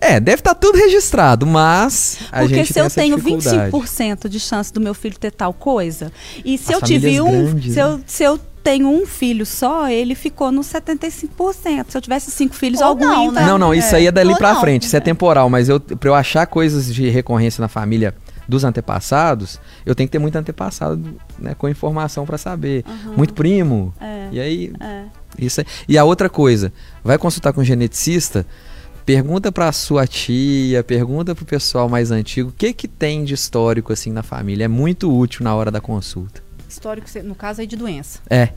[0.00, 3.70] É, deve estar tudo registrado, mas a Porque gente se tem eu essa tenho dificuldade.
[3.72, 6.12] 25% de chance do meu filho ter tal coisa,
[6.44, 8.04] e se As eu tive famílias um, grandes, se, eu, né?
[8.06, 11.86] se eu tenho um filho só, ele ficou nos 75%.
[11.88, 13.46] Se eu tivesse cinco filhos, Ou algum não, né?
[13.46, 14.60] Não, não, isso aí é dali Ou pra não.
[14.60, 18.12] frente, isso é temporal, mas eu, pra eu achar coisas de recorrência na família
[18.48, 21.00] dos antepassados, eu tenho que ter muito antepassado
[21.38, 22.84] né, com informação pra saber.
[23.16, 23.92] Muito primo.
[24.00, 25.02] É, E aí, é.
[25.38, 25.66] Isso aí.
[25.88, 26.72] E a outra coisa,
[27.04, 28.46] vai consultar com um geneticista,
[29.06, 33.92] pergunta pra sua tia, pergunta pro pessoal mais antigo, o que que tem de histórico
[33.92, 34.64] assim na família.
[34.64, 36.42] É muito útil na hora da consulta.
[36.68, 38.18] Histórico, no caso aí de doença.
[38.28, 38.50] É.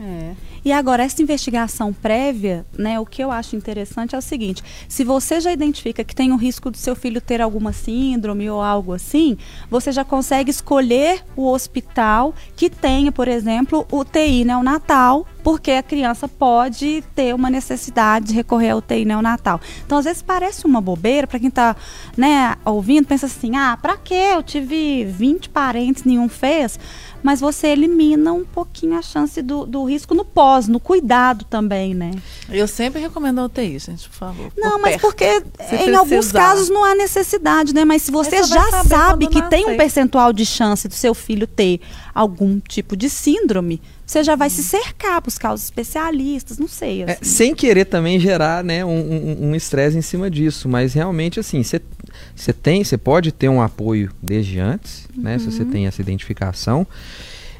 [0.00, 0.34] É.
[0.64, 5.04] E agora, essa investigação prévia, né, o que eu acho interessante é o seguinte: se
[5.04, 8.94] você já identifica que tem o risco do seu filho ter alguma síndrome ou algo
[8.94, 9.36] assim,
[9.68, 15.82] você já consegue escolher o hospital que tenha, por exemplo, o TI neonatal porque a
[15.82, 19.60] criança pode ter uma necessidade de recorrer ao UTI neonatal.
[19.84, 21.76] Então, às vezes parece uma bobeira para quem está
[22.16, 24.32] né, ouvindo, pensa assim: ah, para quê?
[24.34, 26.78] Eu tive 20 parentes, nenhum fez
[27.22, 31.94] mas você elimina um pouquinho a chance do, do risco no pós, no cuidado também,
[31.94, 32.10] né?
[32.48, 34.52] Eu sempre recomendo a UTI, gente, por favor.
[34.56, 35.02] Não, por mas perto.
[35.02, 35.98] porque em precisar.
[35.98, 37.84] alguns casos não há necessidade, né?
[37.84, 39.76] Mas se você você já sabe que tem um nascer.
[39.76, 41.80] percentual de chance do seu filho ter
[42.14, 47.02] algum tipo de síndrome, você já vai se cercar, buscar os especialistas, não sei.
[47.02, 47.24] É, assim.
[47.24, 51.62] sem querer também gerar né, um- um um estresse em cima disso, mas realmente assim,
[51.62, 56.86] você tem, você pode ter um apoio desde antes, né, se você tem essa identificação.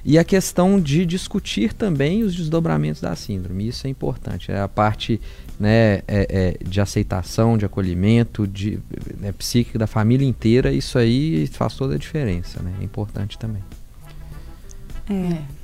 [0.05, 4.51] E a questão de discutir também os desdobramentos da síndrome, isso é importante.
[4.51, 5.21] É a parte
[5.61, 8.81] né, é- é de aceitação, de acolhimento, de
[9.21, 12.73] né, psíquica da família inteira, isso aí faz toda a diferença, né?
[12.81, 13.63] É importante também.
[15.13, 15.63] É.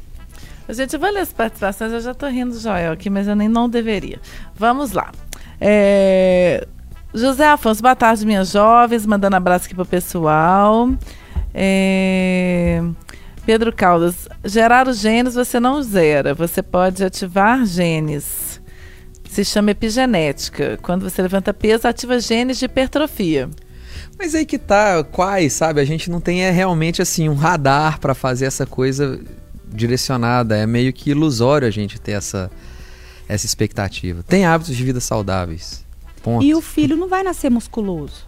[0.73, 3.35] Gente, eu vou ler as participações, eu já tô rindo do Joel aqui, mas eu
[3.35, 4.21] nem não deveria.
[4.55, 5.11] Vamos lá.
[5.61, 6.67] É,
[7.15, 10.91] José Afonso, boa tarde, minhas jovens, mandando abraço aqui pro pessoal.
[11.55, 12.83] É,
[13.47, 18.61] Pedro Caldas, gerar os genes você não zera, você pode ativar genes.
[19.25, 20.79] Se chama epigenética.
[20.83, 23.49] Quando você levanta peso, ativa genes de hipertrofia.
[24.19, 25.81] Mas aí que tá, quais, sabe?
[25.81, 29.21] A gente não tem é, realmente assim um radar para fazer essa coisa
[29.67, 30.57] direcionada.
[30.57, 32.51] É meio que ilusório a gente ter essa,
[33.29, 34.23] essa expectativa.
[34.27, 35.85] Tem hábitos de vida saudáveis.
[36.23, 36.45] Ponto.
[36.45, 38.27] E o filho não vai nascer musculoso.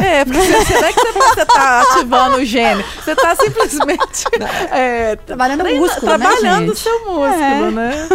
[0.00, 4.24] É, porque você, não é que você, você tá ativando o gene, você tá simplesmente
[4.70, 6.78] é, Trabalhando treina- músculo, né, trabalhando o gente?
[6.80, 7.70] seu músculo, É.
[7.70, 8.08] né?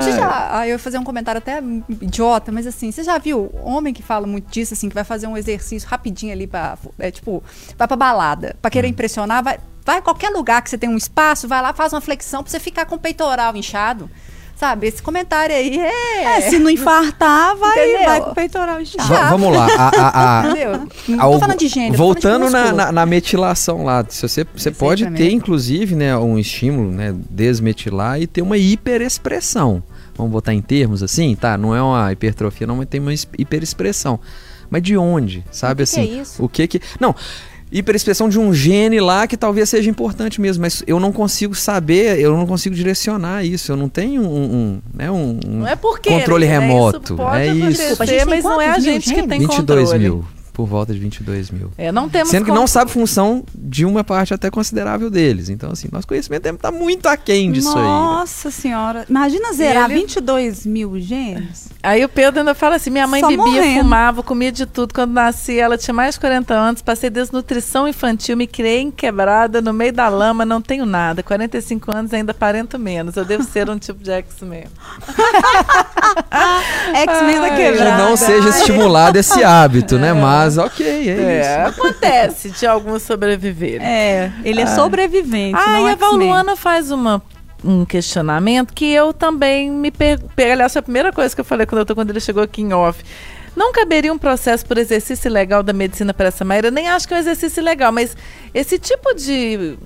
[0.00, 1.62] Você já, ah, eu ia fazer um comentário até
[2.00, 5.26] idiota, mas assim, você já viu homem que fala muito disso, assim, que vai fazer
[5.26, 7.42] um exercício rapidinho ali pra, é, tipo,
[7.78, 10.96] vai pra balada, pra querer impressionar, vai, vai a qualquer lugar que você tem um
[10.96, 14.10] espaço, vai lá, faz uma flexão pra você ficar com o peitoral inchado.
[14.56, 16.24] Sabe, esse comentário aí é...
[16.24, 18.06] É, se não infartar, vai, Entendeu?
[18.08, 19.06] vai com o peitoral inchado.
[19.08, 19.66] Va- vamos lá.
[19.76, 20.88] A, a- a- Entendeu?
[21.08, 24.70] Não tô falando de gênero, voltando de na, na- na metilação lá, se você, você
[24.70, 29.82] pode ter inclusive né, um estímulo, né, desmetilar e ter uma hiperexpressão.
[30.16, 31.58] Vamos botar em termos assim, tá?
[31.58, 34.18] Não é uma hipertrofia, não, mas tem uma es- hiperexpressão.
[34.70, 35.44] Mas de onde?
[35.52, 36.16] Sabe O que que assim?
[36.18, 36.42] é isso?
[36.44, 37.14] O que que Não.
[37.70, 42.18] Hiperexpressão de um gene lá que talvez seja importante mesmo, mas eu não consigo saber,
[42.20, 43.72] eu não consigo direcionar isso.
[43.72, 46.58] Eu não tenho um, um, né, um, Não é porque controle né?
[46.58, 47.00] remoto.
[47.04, 47.68] Isso pode é isso.
[47.68, 49.98] Desculpa, a gente tem mas não é a gente que tem 22 controle.
[49.98, 50.24] mil.
[50.56, 51.70] Por volta de 22 mil.
[51.76, 52.70] É, não temos Sendo que não controle.
[52.72, 55.50] sabe função de uma parte até considerável deles.
[55.50, 57.74] Então, assim, nosso conhecimento está muito aquém disso aí.
[57.74, 57.82] né?
[57.82, 59.04] Nossa senhora.
[59.06, 61.68] Imagina zerar ele- 22 mil genes.
[61.82, 63.80] Aí o Pedro ainda fala assim: minha mãe Só bebia, morrendo.
[63.80, 64.94] fumava, comia de tudo.
[64.94, 69.60] Quando nasci, ela tinha mais de 40 anos, passei desnutrição infantil, me criei em quebrada,
[69.60, 71.22] no meio da lama, não tenho nada.
[71.22, 73.14] 45 anos ainda parento menos.
[73.16, 74.64] Eu devo ser um tipo de X-Men.
[76.94, 77.98] X-Men da Ai, Que quebrada.
[78.04, 80.12] não seja estimulado esse hábito, né?
[80.12, 81.80] Mas, ok, é, É, isso.
[81.80, 83.86] acontece de alguns sobreviverem.
[83.86, 85.58] É, ele é sobrevivente.
[85.58, 85.96] Ah, não e a X-Men.
[86.10, 87.22] Valuana faz uma,
[87.64, 90.30] um questionamento que eu também me pergunto.
[90.38, 92.62] Aliás, foi a primeira coisa que eu falei quando, eu tô, quando ele chegou aqui
[92.62, 93.02] em off.
[93.56, 96.68] Não caberia um processo por exercício ilegal da medicina para essa Maíra?
[96.68, 98.14] Eu nem acho que é um exercício ilegal, mas
[98.52, 99.78] esse tipo de,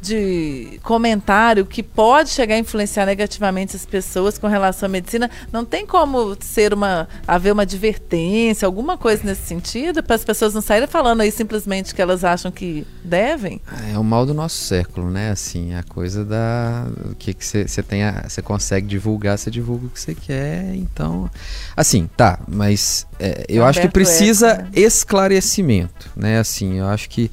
[0.00, 5.64] de comentário que pode chegar a influenciar negativamente as pessoas com relação à medicina, não
[5.64, 10.62] tem como ser uma haver uma advertência, alguma coisa nesse sentido, para as pessoas não
[10.62, 13.60] saírem falando aí simplesmente que elas acham que devem?
[13.92, 15.30] É o mal do nosso século, né?
[15.30, 16.86] Assim, a coisa da.
[17.10, 18.00] O que você tem.
[18.26, 20.74] Você consegue divulgar, você divulga o que você quer.
[20.74, 21.30] Então.
[21.76, 24.68] Assim, tá, mas é, eu acho que precisa né?
[24.72, 26.38] esclarecimento, né?
[26.38, 27.30] Assim, eu acho que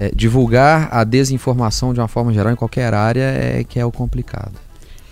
[0.00, 3.92] é, divulgar a desinformação de uma forma geral em qualquer área é que é o
[3.92, 4.52] complicado.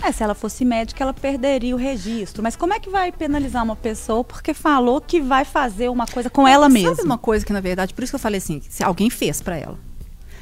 [0.03, 2.43] É, se ela fosse médica, ela perderia o registro.
[2.43, 6.31] Mas como é que vai penalizar uma pessoa porque falou que vai fazer uma coisa
[6.31, 7.05] com ela Sabe mesma?
[7.05, 9.57] uma coisa que, na verdade, por isso que eu falei assim, se alguém fez pra
[9.57, 9.77] ela.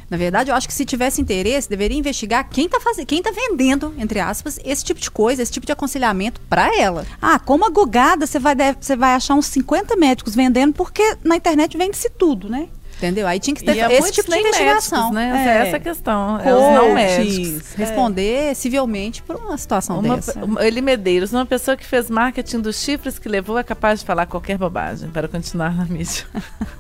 [0.09, 3.33] Na verdade, eu acho que se tivesse interesse, deveria investigar quem tá fazendo, quem tá
[3.33, 7.05] vendendo, entre aspas, esse tipo de coisa, esse tipo de aconselhamento pra ela.
[7.21, 11.17] Ah, como a gugada, você vai, deve- você vai achar uns 50 médicos vendendo, porque
[11.25, 12.69] na internet vende-se tudo, né?
[12.97, 13.27] Entendeu?
[13.27, 15.13] Aí tinha que ter E é esse tipo de investigação.
[15.13, 15.29] médicos, né?
[15.43, 15.53] Essa É.
[15.59, 16.41] é essa a questão.
[16.41, 17.39] É os não Coaches.
[17.39, 17.73] médicos.
[17.75, 20.41] Responder civilmente por uma situação Uma, dessa.
[20.61, 24.25] Eli Medeiros, uma pessoa que fez marketing dos chifres que levou é capaz de falar
[24.25, 26.25] qualquer bobagem para continuar na mídia.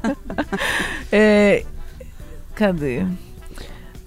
[1.12, 1.64] É,
[2.54, 3.04] cadê?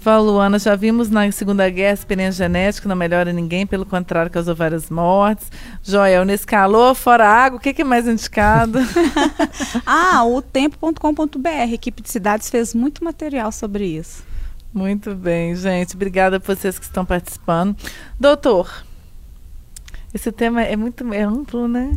[0.10, 4.56] Valuana, já vimos na Segunda Guerra a experiência genética não melhora ninguém, pelo contrário, causou
[4.56, 5.52] várias mortes.
[5.84, 8.80] Joel, nesse calor, fora água, o que, que é mais indicado?
[9.86, 14.24] Ah, o tempo.com.br, equipe de cidades fez muito material sobre isso.
[14.74, 15.96] Muito bem, gente.
[15.96, 17.76] Obrigada por vocês que estão participando.
[18.20, 18.84] Doutor,
[20.12, 21.96] Esse tema é muito é amplo, né?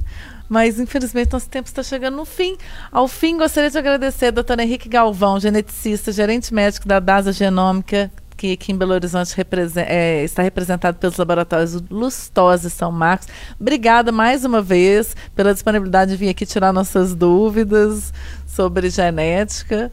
[0.53, 2.59] Mas, infelizmente, nosso tempo está chegando no fim.
[2.91, 8.13] Ao fim, gostaria de agradecer ao doutor Henrique Galvão, geneticista, gerente médico da DASA Genômica,
[8.37, 9.35] que aqui em Belo Horizonte
[9.79, 13.29] é, está representado pelos laboratórios Lustosa e São Marcos.
[13.59, 18.13] Obrigada mais uma vez pela disponibilidade de vir aqui tirar nossas dúvidas
[18.47, 19.91] sobre genética.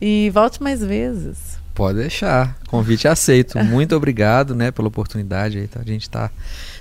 [0.00, 1.58] E volte mais vezes.
[1.74, 2.56] Pode deixar.
[2.68, 3.58] Convite aceito.
[3.66, 5.66] Muito obrigado né, pela oportunidade.
[5.66, 5.80] Tá?
[5.80, 6.30] A gente está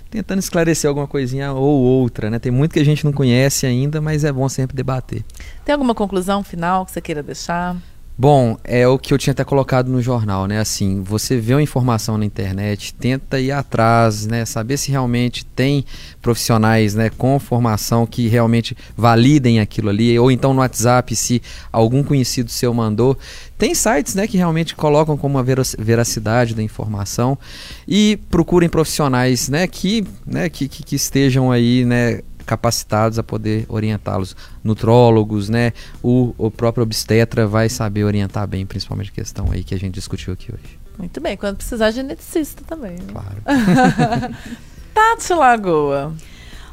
[0.10, 2.40] tentando esclarecer alguma coisinha ou outra, né?
[2.40, 5.24] Tem muito que a gente não conhece ainda, mas é bom sempre debater.
[5.64, 7.76] Tem alguma conclusão final que você queira deixar?
[8.22, 10.60] Bom, é o que eu tinha até colocado no jornal, né?
[10.60, 14.44] Assim, você vê uma informação na internet, tenta ir atrás, né?
[14.44, 15.86] Saber se realmente tem
[16.22, 21.42] profissionais, né, com formação que realmente validem aquilo ali, ou então no WhatsApp, se
[21.72, 23.18] algum conhecido seu mandou.
[23.58, 25.46] Tem sites, né, que realmente colocam como uma
[25.78, 27.38] veracidade da informação
[27.88, 33.68] e procurem profissionais, né, que, né, que, que, que estejam aí, né, capacitados a poder
[33.70, 34.36] orientá-los.
[34.64, 35.72] Nutrólogos, né?
[36.02, 39.94] O, o próprio obstetra vai saber orientar bem, principalmente a questão aí que a gente
[39.94, 40.80] discutiu aqui hoje.
[40.98, 42.94] Muito bem, quando precisar, geneticista também.
[42.94, 43.06] Né?
[43.12, 43.38] Claro.
[44.94, 46.16] Tati Lagoa.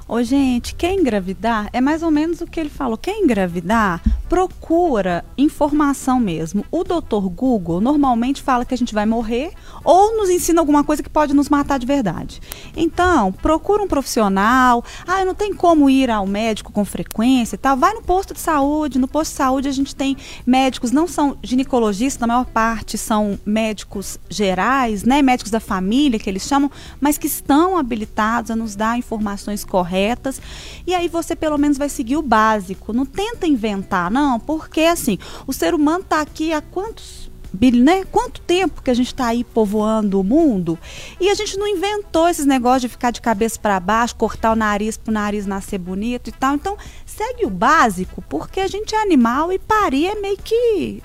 [0.09, 1.69] Ô, gente, quer engravidar?
[1.73, 2.97] É mais ou menos o que ele falou.
[2.97, 4.01] Quer engravidar?
[4.29, 6.65] Procura informação mesmo.
[6.71, 9.51] O doutor Google normalmente fala que a gente vai morrer
[9.83, 12.41] ou nos ensina alguma coisa que pode nos matar de verdade.
[12.77, 14.85] Então, procura um profissional.
[15.09, 17.77] Ah, não tem como ir ao médico com frequência e tal.
[17.77, 19.01] Vai no posto de saúde.
[19.01, 23.37] No posto de saúde a gente tem médicos, não são ginecologistas, na maior parte são
[23.45, 25.21] médicos gerais, né?
[25.21, 29.96] Médicos da família, que eles chamam, mas que estão habilitados a nos dar informações corretas
[29.97, 30.41] corretas.
[30.87, 32.93] E aí você pelo menos vai seguir o básico.
[32.93, 37.27] Não tenta inventar, não, porque assim, o ser humano está aqui há quantos
[37.73, 38.05] né?
[38.13, 40.79] Quanto tempo que a gente está aí povoando o mundo
[41.19, 44.57] e a gente não inventou esses negócios de ficar de cabeça para baixo, cortar o
[44.57, 46.55] nariz para o nariz nascer bonito e tal.
[46.55, 46.77] Então,
[47.07, 51.03] segue o básico, porque a gente é animal e parir é meio que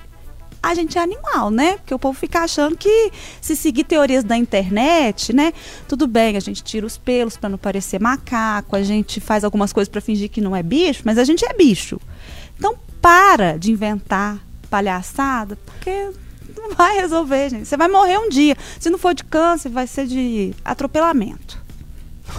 [0.62, 1.76] a gente é animal, né?
[1.78, 3.10] Porque o povo fica achando que
[3.40, 5.52] se seguir teorias da internet, né?
[5.88, 9.72] Tudo bem, a gente tira os pelos para não parecer macaco, a gente faz algumas
[9.72, 12.00] coisas para fingir que não é bicho, mas a gente é bicho.
[12.56, 14.38] Então para de inventar
[14.70, 16.10] palhaçada, porque
[16.56, 17.66] não vai resolver, gente.
[17.66, 18.56] Você vai morrer um dia.
[18.78, 21.61] Se não for de câncer, vai ser de atropelamento.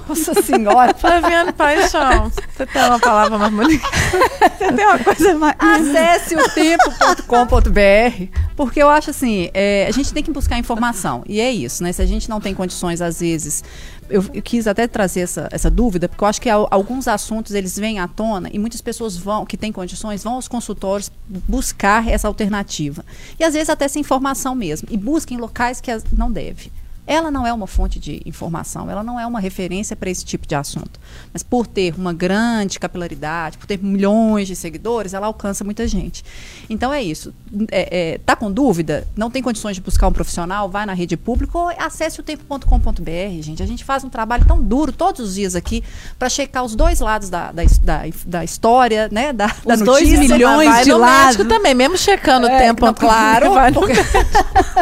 [0.07, 0.93] Nossa senhora.
[0.97, 3.87] Flaviane Paixão, você tem uma palavra mais bonita?
[4.57, 5.55] você tem uma coisa mais...
[5.59, 11.23] Acesse o tempo.com.br, porque eu acho assim, é, a gente tem que buscar informação.
[11.27, 11.91] E é isso, né?
[11.91, 13.63] Se a gente não tem condições, às vezes...
[14.09, 17.79] Eu, eu quis até trazer essa, essa dúvida, porque eu acho que alguns assuntos eles
[17.79, 22.27] vêm à tona e muitas pessoas vão, que têm condições, vão aos consultórios buscar essa
[22.27, 23.03] alternativa.
[23.39, 24.89] E às vezes até essa informação mesmo.
[24.91, 26.69] E busquem locais que não deve
[27.06, 30.47] ela não é uma fonte de informação, ela não é uma referência para esse tipo
[30.47, 30.99] de assunto.
[31.32, 36.24] Mas por ter uma grande capilaridade, por ter milhões de seguidores, ela alcança muita gente.
[36.70, 37.34] Então é isso.
[37.70, 39.08] É, é, tá com dúvida?
[39.16, 40.70] Não tem condições de buscar um profissional?
[40.70, 43.62] Vai na rede pública ou acesse o tempo.com.br, gente.
[43.62, 45.84] A gente faz um trabalho tão duro todos os dias aqui
[46.18, 49.34] para checar os dois lados da, da, da, da história, né?
[49.34, 51.47] Da, os da dois milhões de lados.
[51.47, 52.86] também, mesmo checando é, o tempo.
[52.86, 53.51] Não, claro.
[53.74, 53.93] Porque...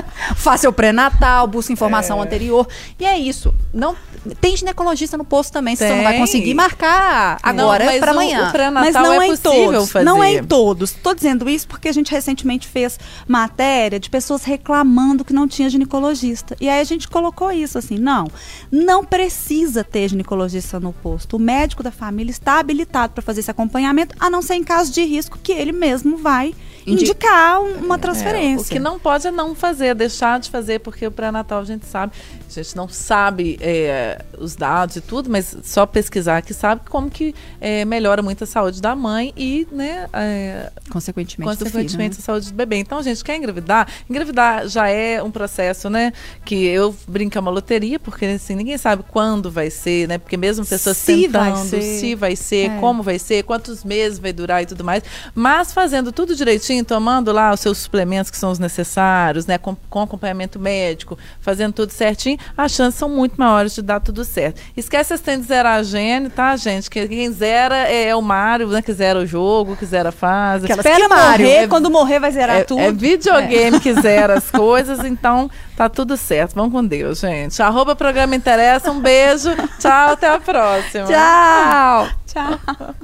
[0.35, 2.23] Faça o pré-natal, busca informação é.
[2.23, 2.67] anterior.
[2.99, 3.53] E é isso.
[3.73, 3.95] Não
[4.39, 8.51] tem ginecologista no posto também, você não vai conseguir marcar agora para amanhã.
[8.53, 9.91] O, mas não é, é em todos.
[9.91, 10.05] Fazer.
[10.05, 10.91] Não é em todos.
[10.91, 15.69] Estou dizendo isso porque a gente recentemente fez matéria de pessoas reclamando que não tinha
[15.69, 16.55] ginecologista.
[16.61, 18.27] E aí a gente colocou isso assim, não,
[18.71, 21.37] não precisa ter ginecologista no posto.
[21.37, 24.91] O médico da família está habilitado para fazer esse acompanhamento, a não ser em caso
[24.91, 26.53] de risco que ele mesmo vai
[26.85, 28.63] indicar uma transferência.
[28.63, 31.65] É, o que não pode é não fazer, deixar de fazer, porque o pré-natal a
[31.65, 32.13] gente sabe,
[32.47, 37.09] a gente não sabe é, os dados e tudo, mas só pesquisar que sabe como
[37.09, 42.15] que é, melhora muito a saúde da mãe e, né, é, consequentemente, consequentemente filho, né?
[42.17, 42.77] a saúde do bebê.
[42.77, 43.87] Então, gente, quer engravidar?
[44.09, 46.13] Engravidar já é um processo, né,
[46.43, 50.37] que eu brinco é uma loteria, porque assim, ninguém sabe quando vai ser, né, porque
[50.37, 52.79] mesmo pessoas se tentando, vai se vai ser, é.
[52.79, 55.03] como vai ser, quantos meses vai durar e tudo mais,
[55.35, 59.57] mas fazendo tudo direitinho certinho, tomando lá os seus suplementos que são os necessários, né,
[59.57, 64.23] com, com acompanhamento médico, fazendo tudo certinho, as chances são muito maiores de dar tudo
[64.23, 64.61] certo.
[64.75, 66.89] Esquece esse de zerar a gene, tá, gente?
[66.89, 70.11] Que quem zera é, é, o Mário, né, que zera o jogo, que zera a
[70.11, 70.65] fase.
[70.65, 71.45] Que Espera Mário.
[71.45, 72.81] Morrer, é, quando morrer vai zerar é, tudo.
[72.81, 76.55] É videogame que zera as coisas, então tá tudo certo.
[76.55, 77.61] Vamos com Deus, gente.
[77.61, 79.49] Arroba programa interessa, um beijo.
[79.79, 81.05] Tchau, até a próxima.
[81.05, 82.09] Tchau.
[82.25, 82.95] Tchau.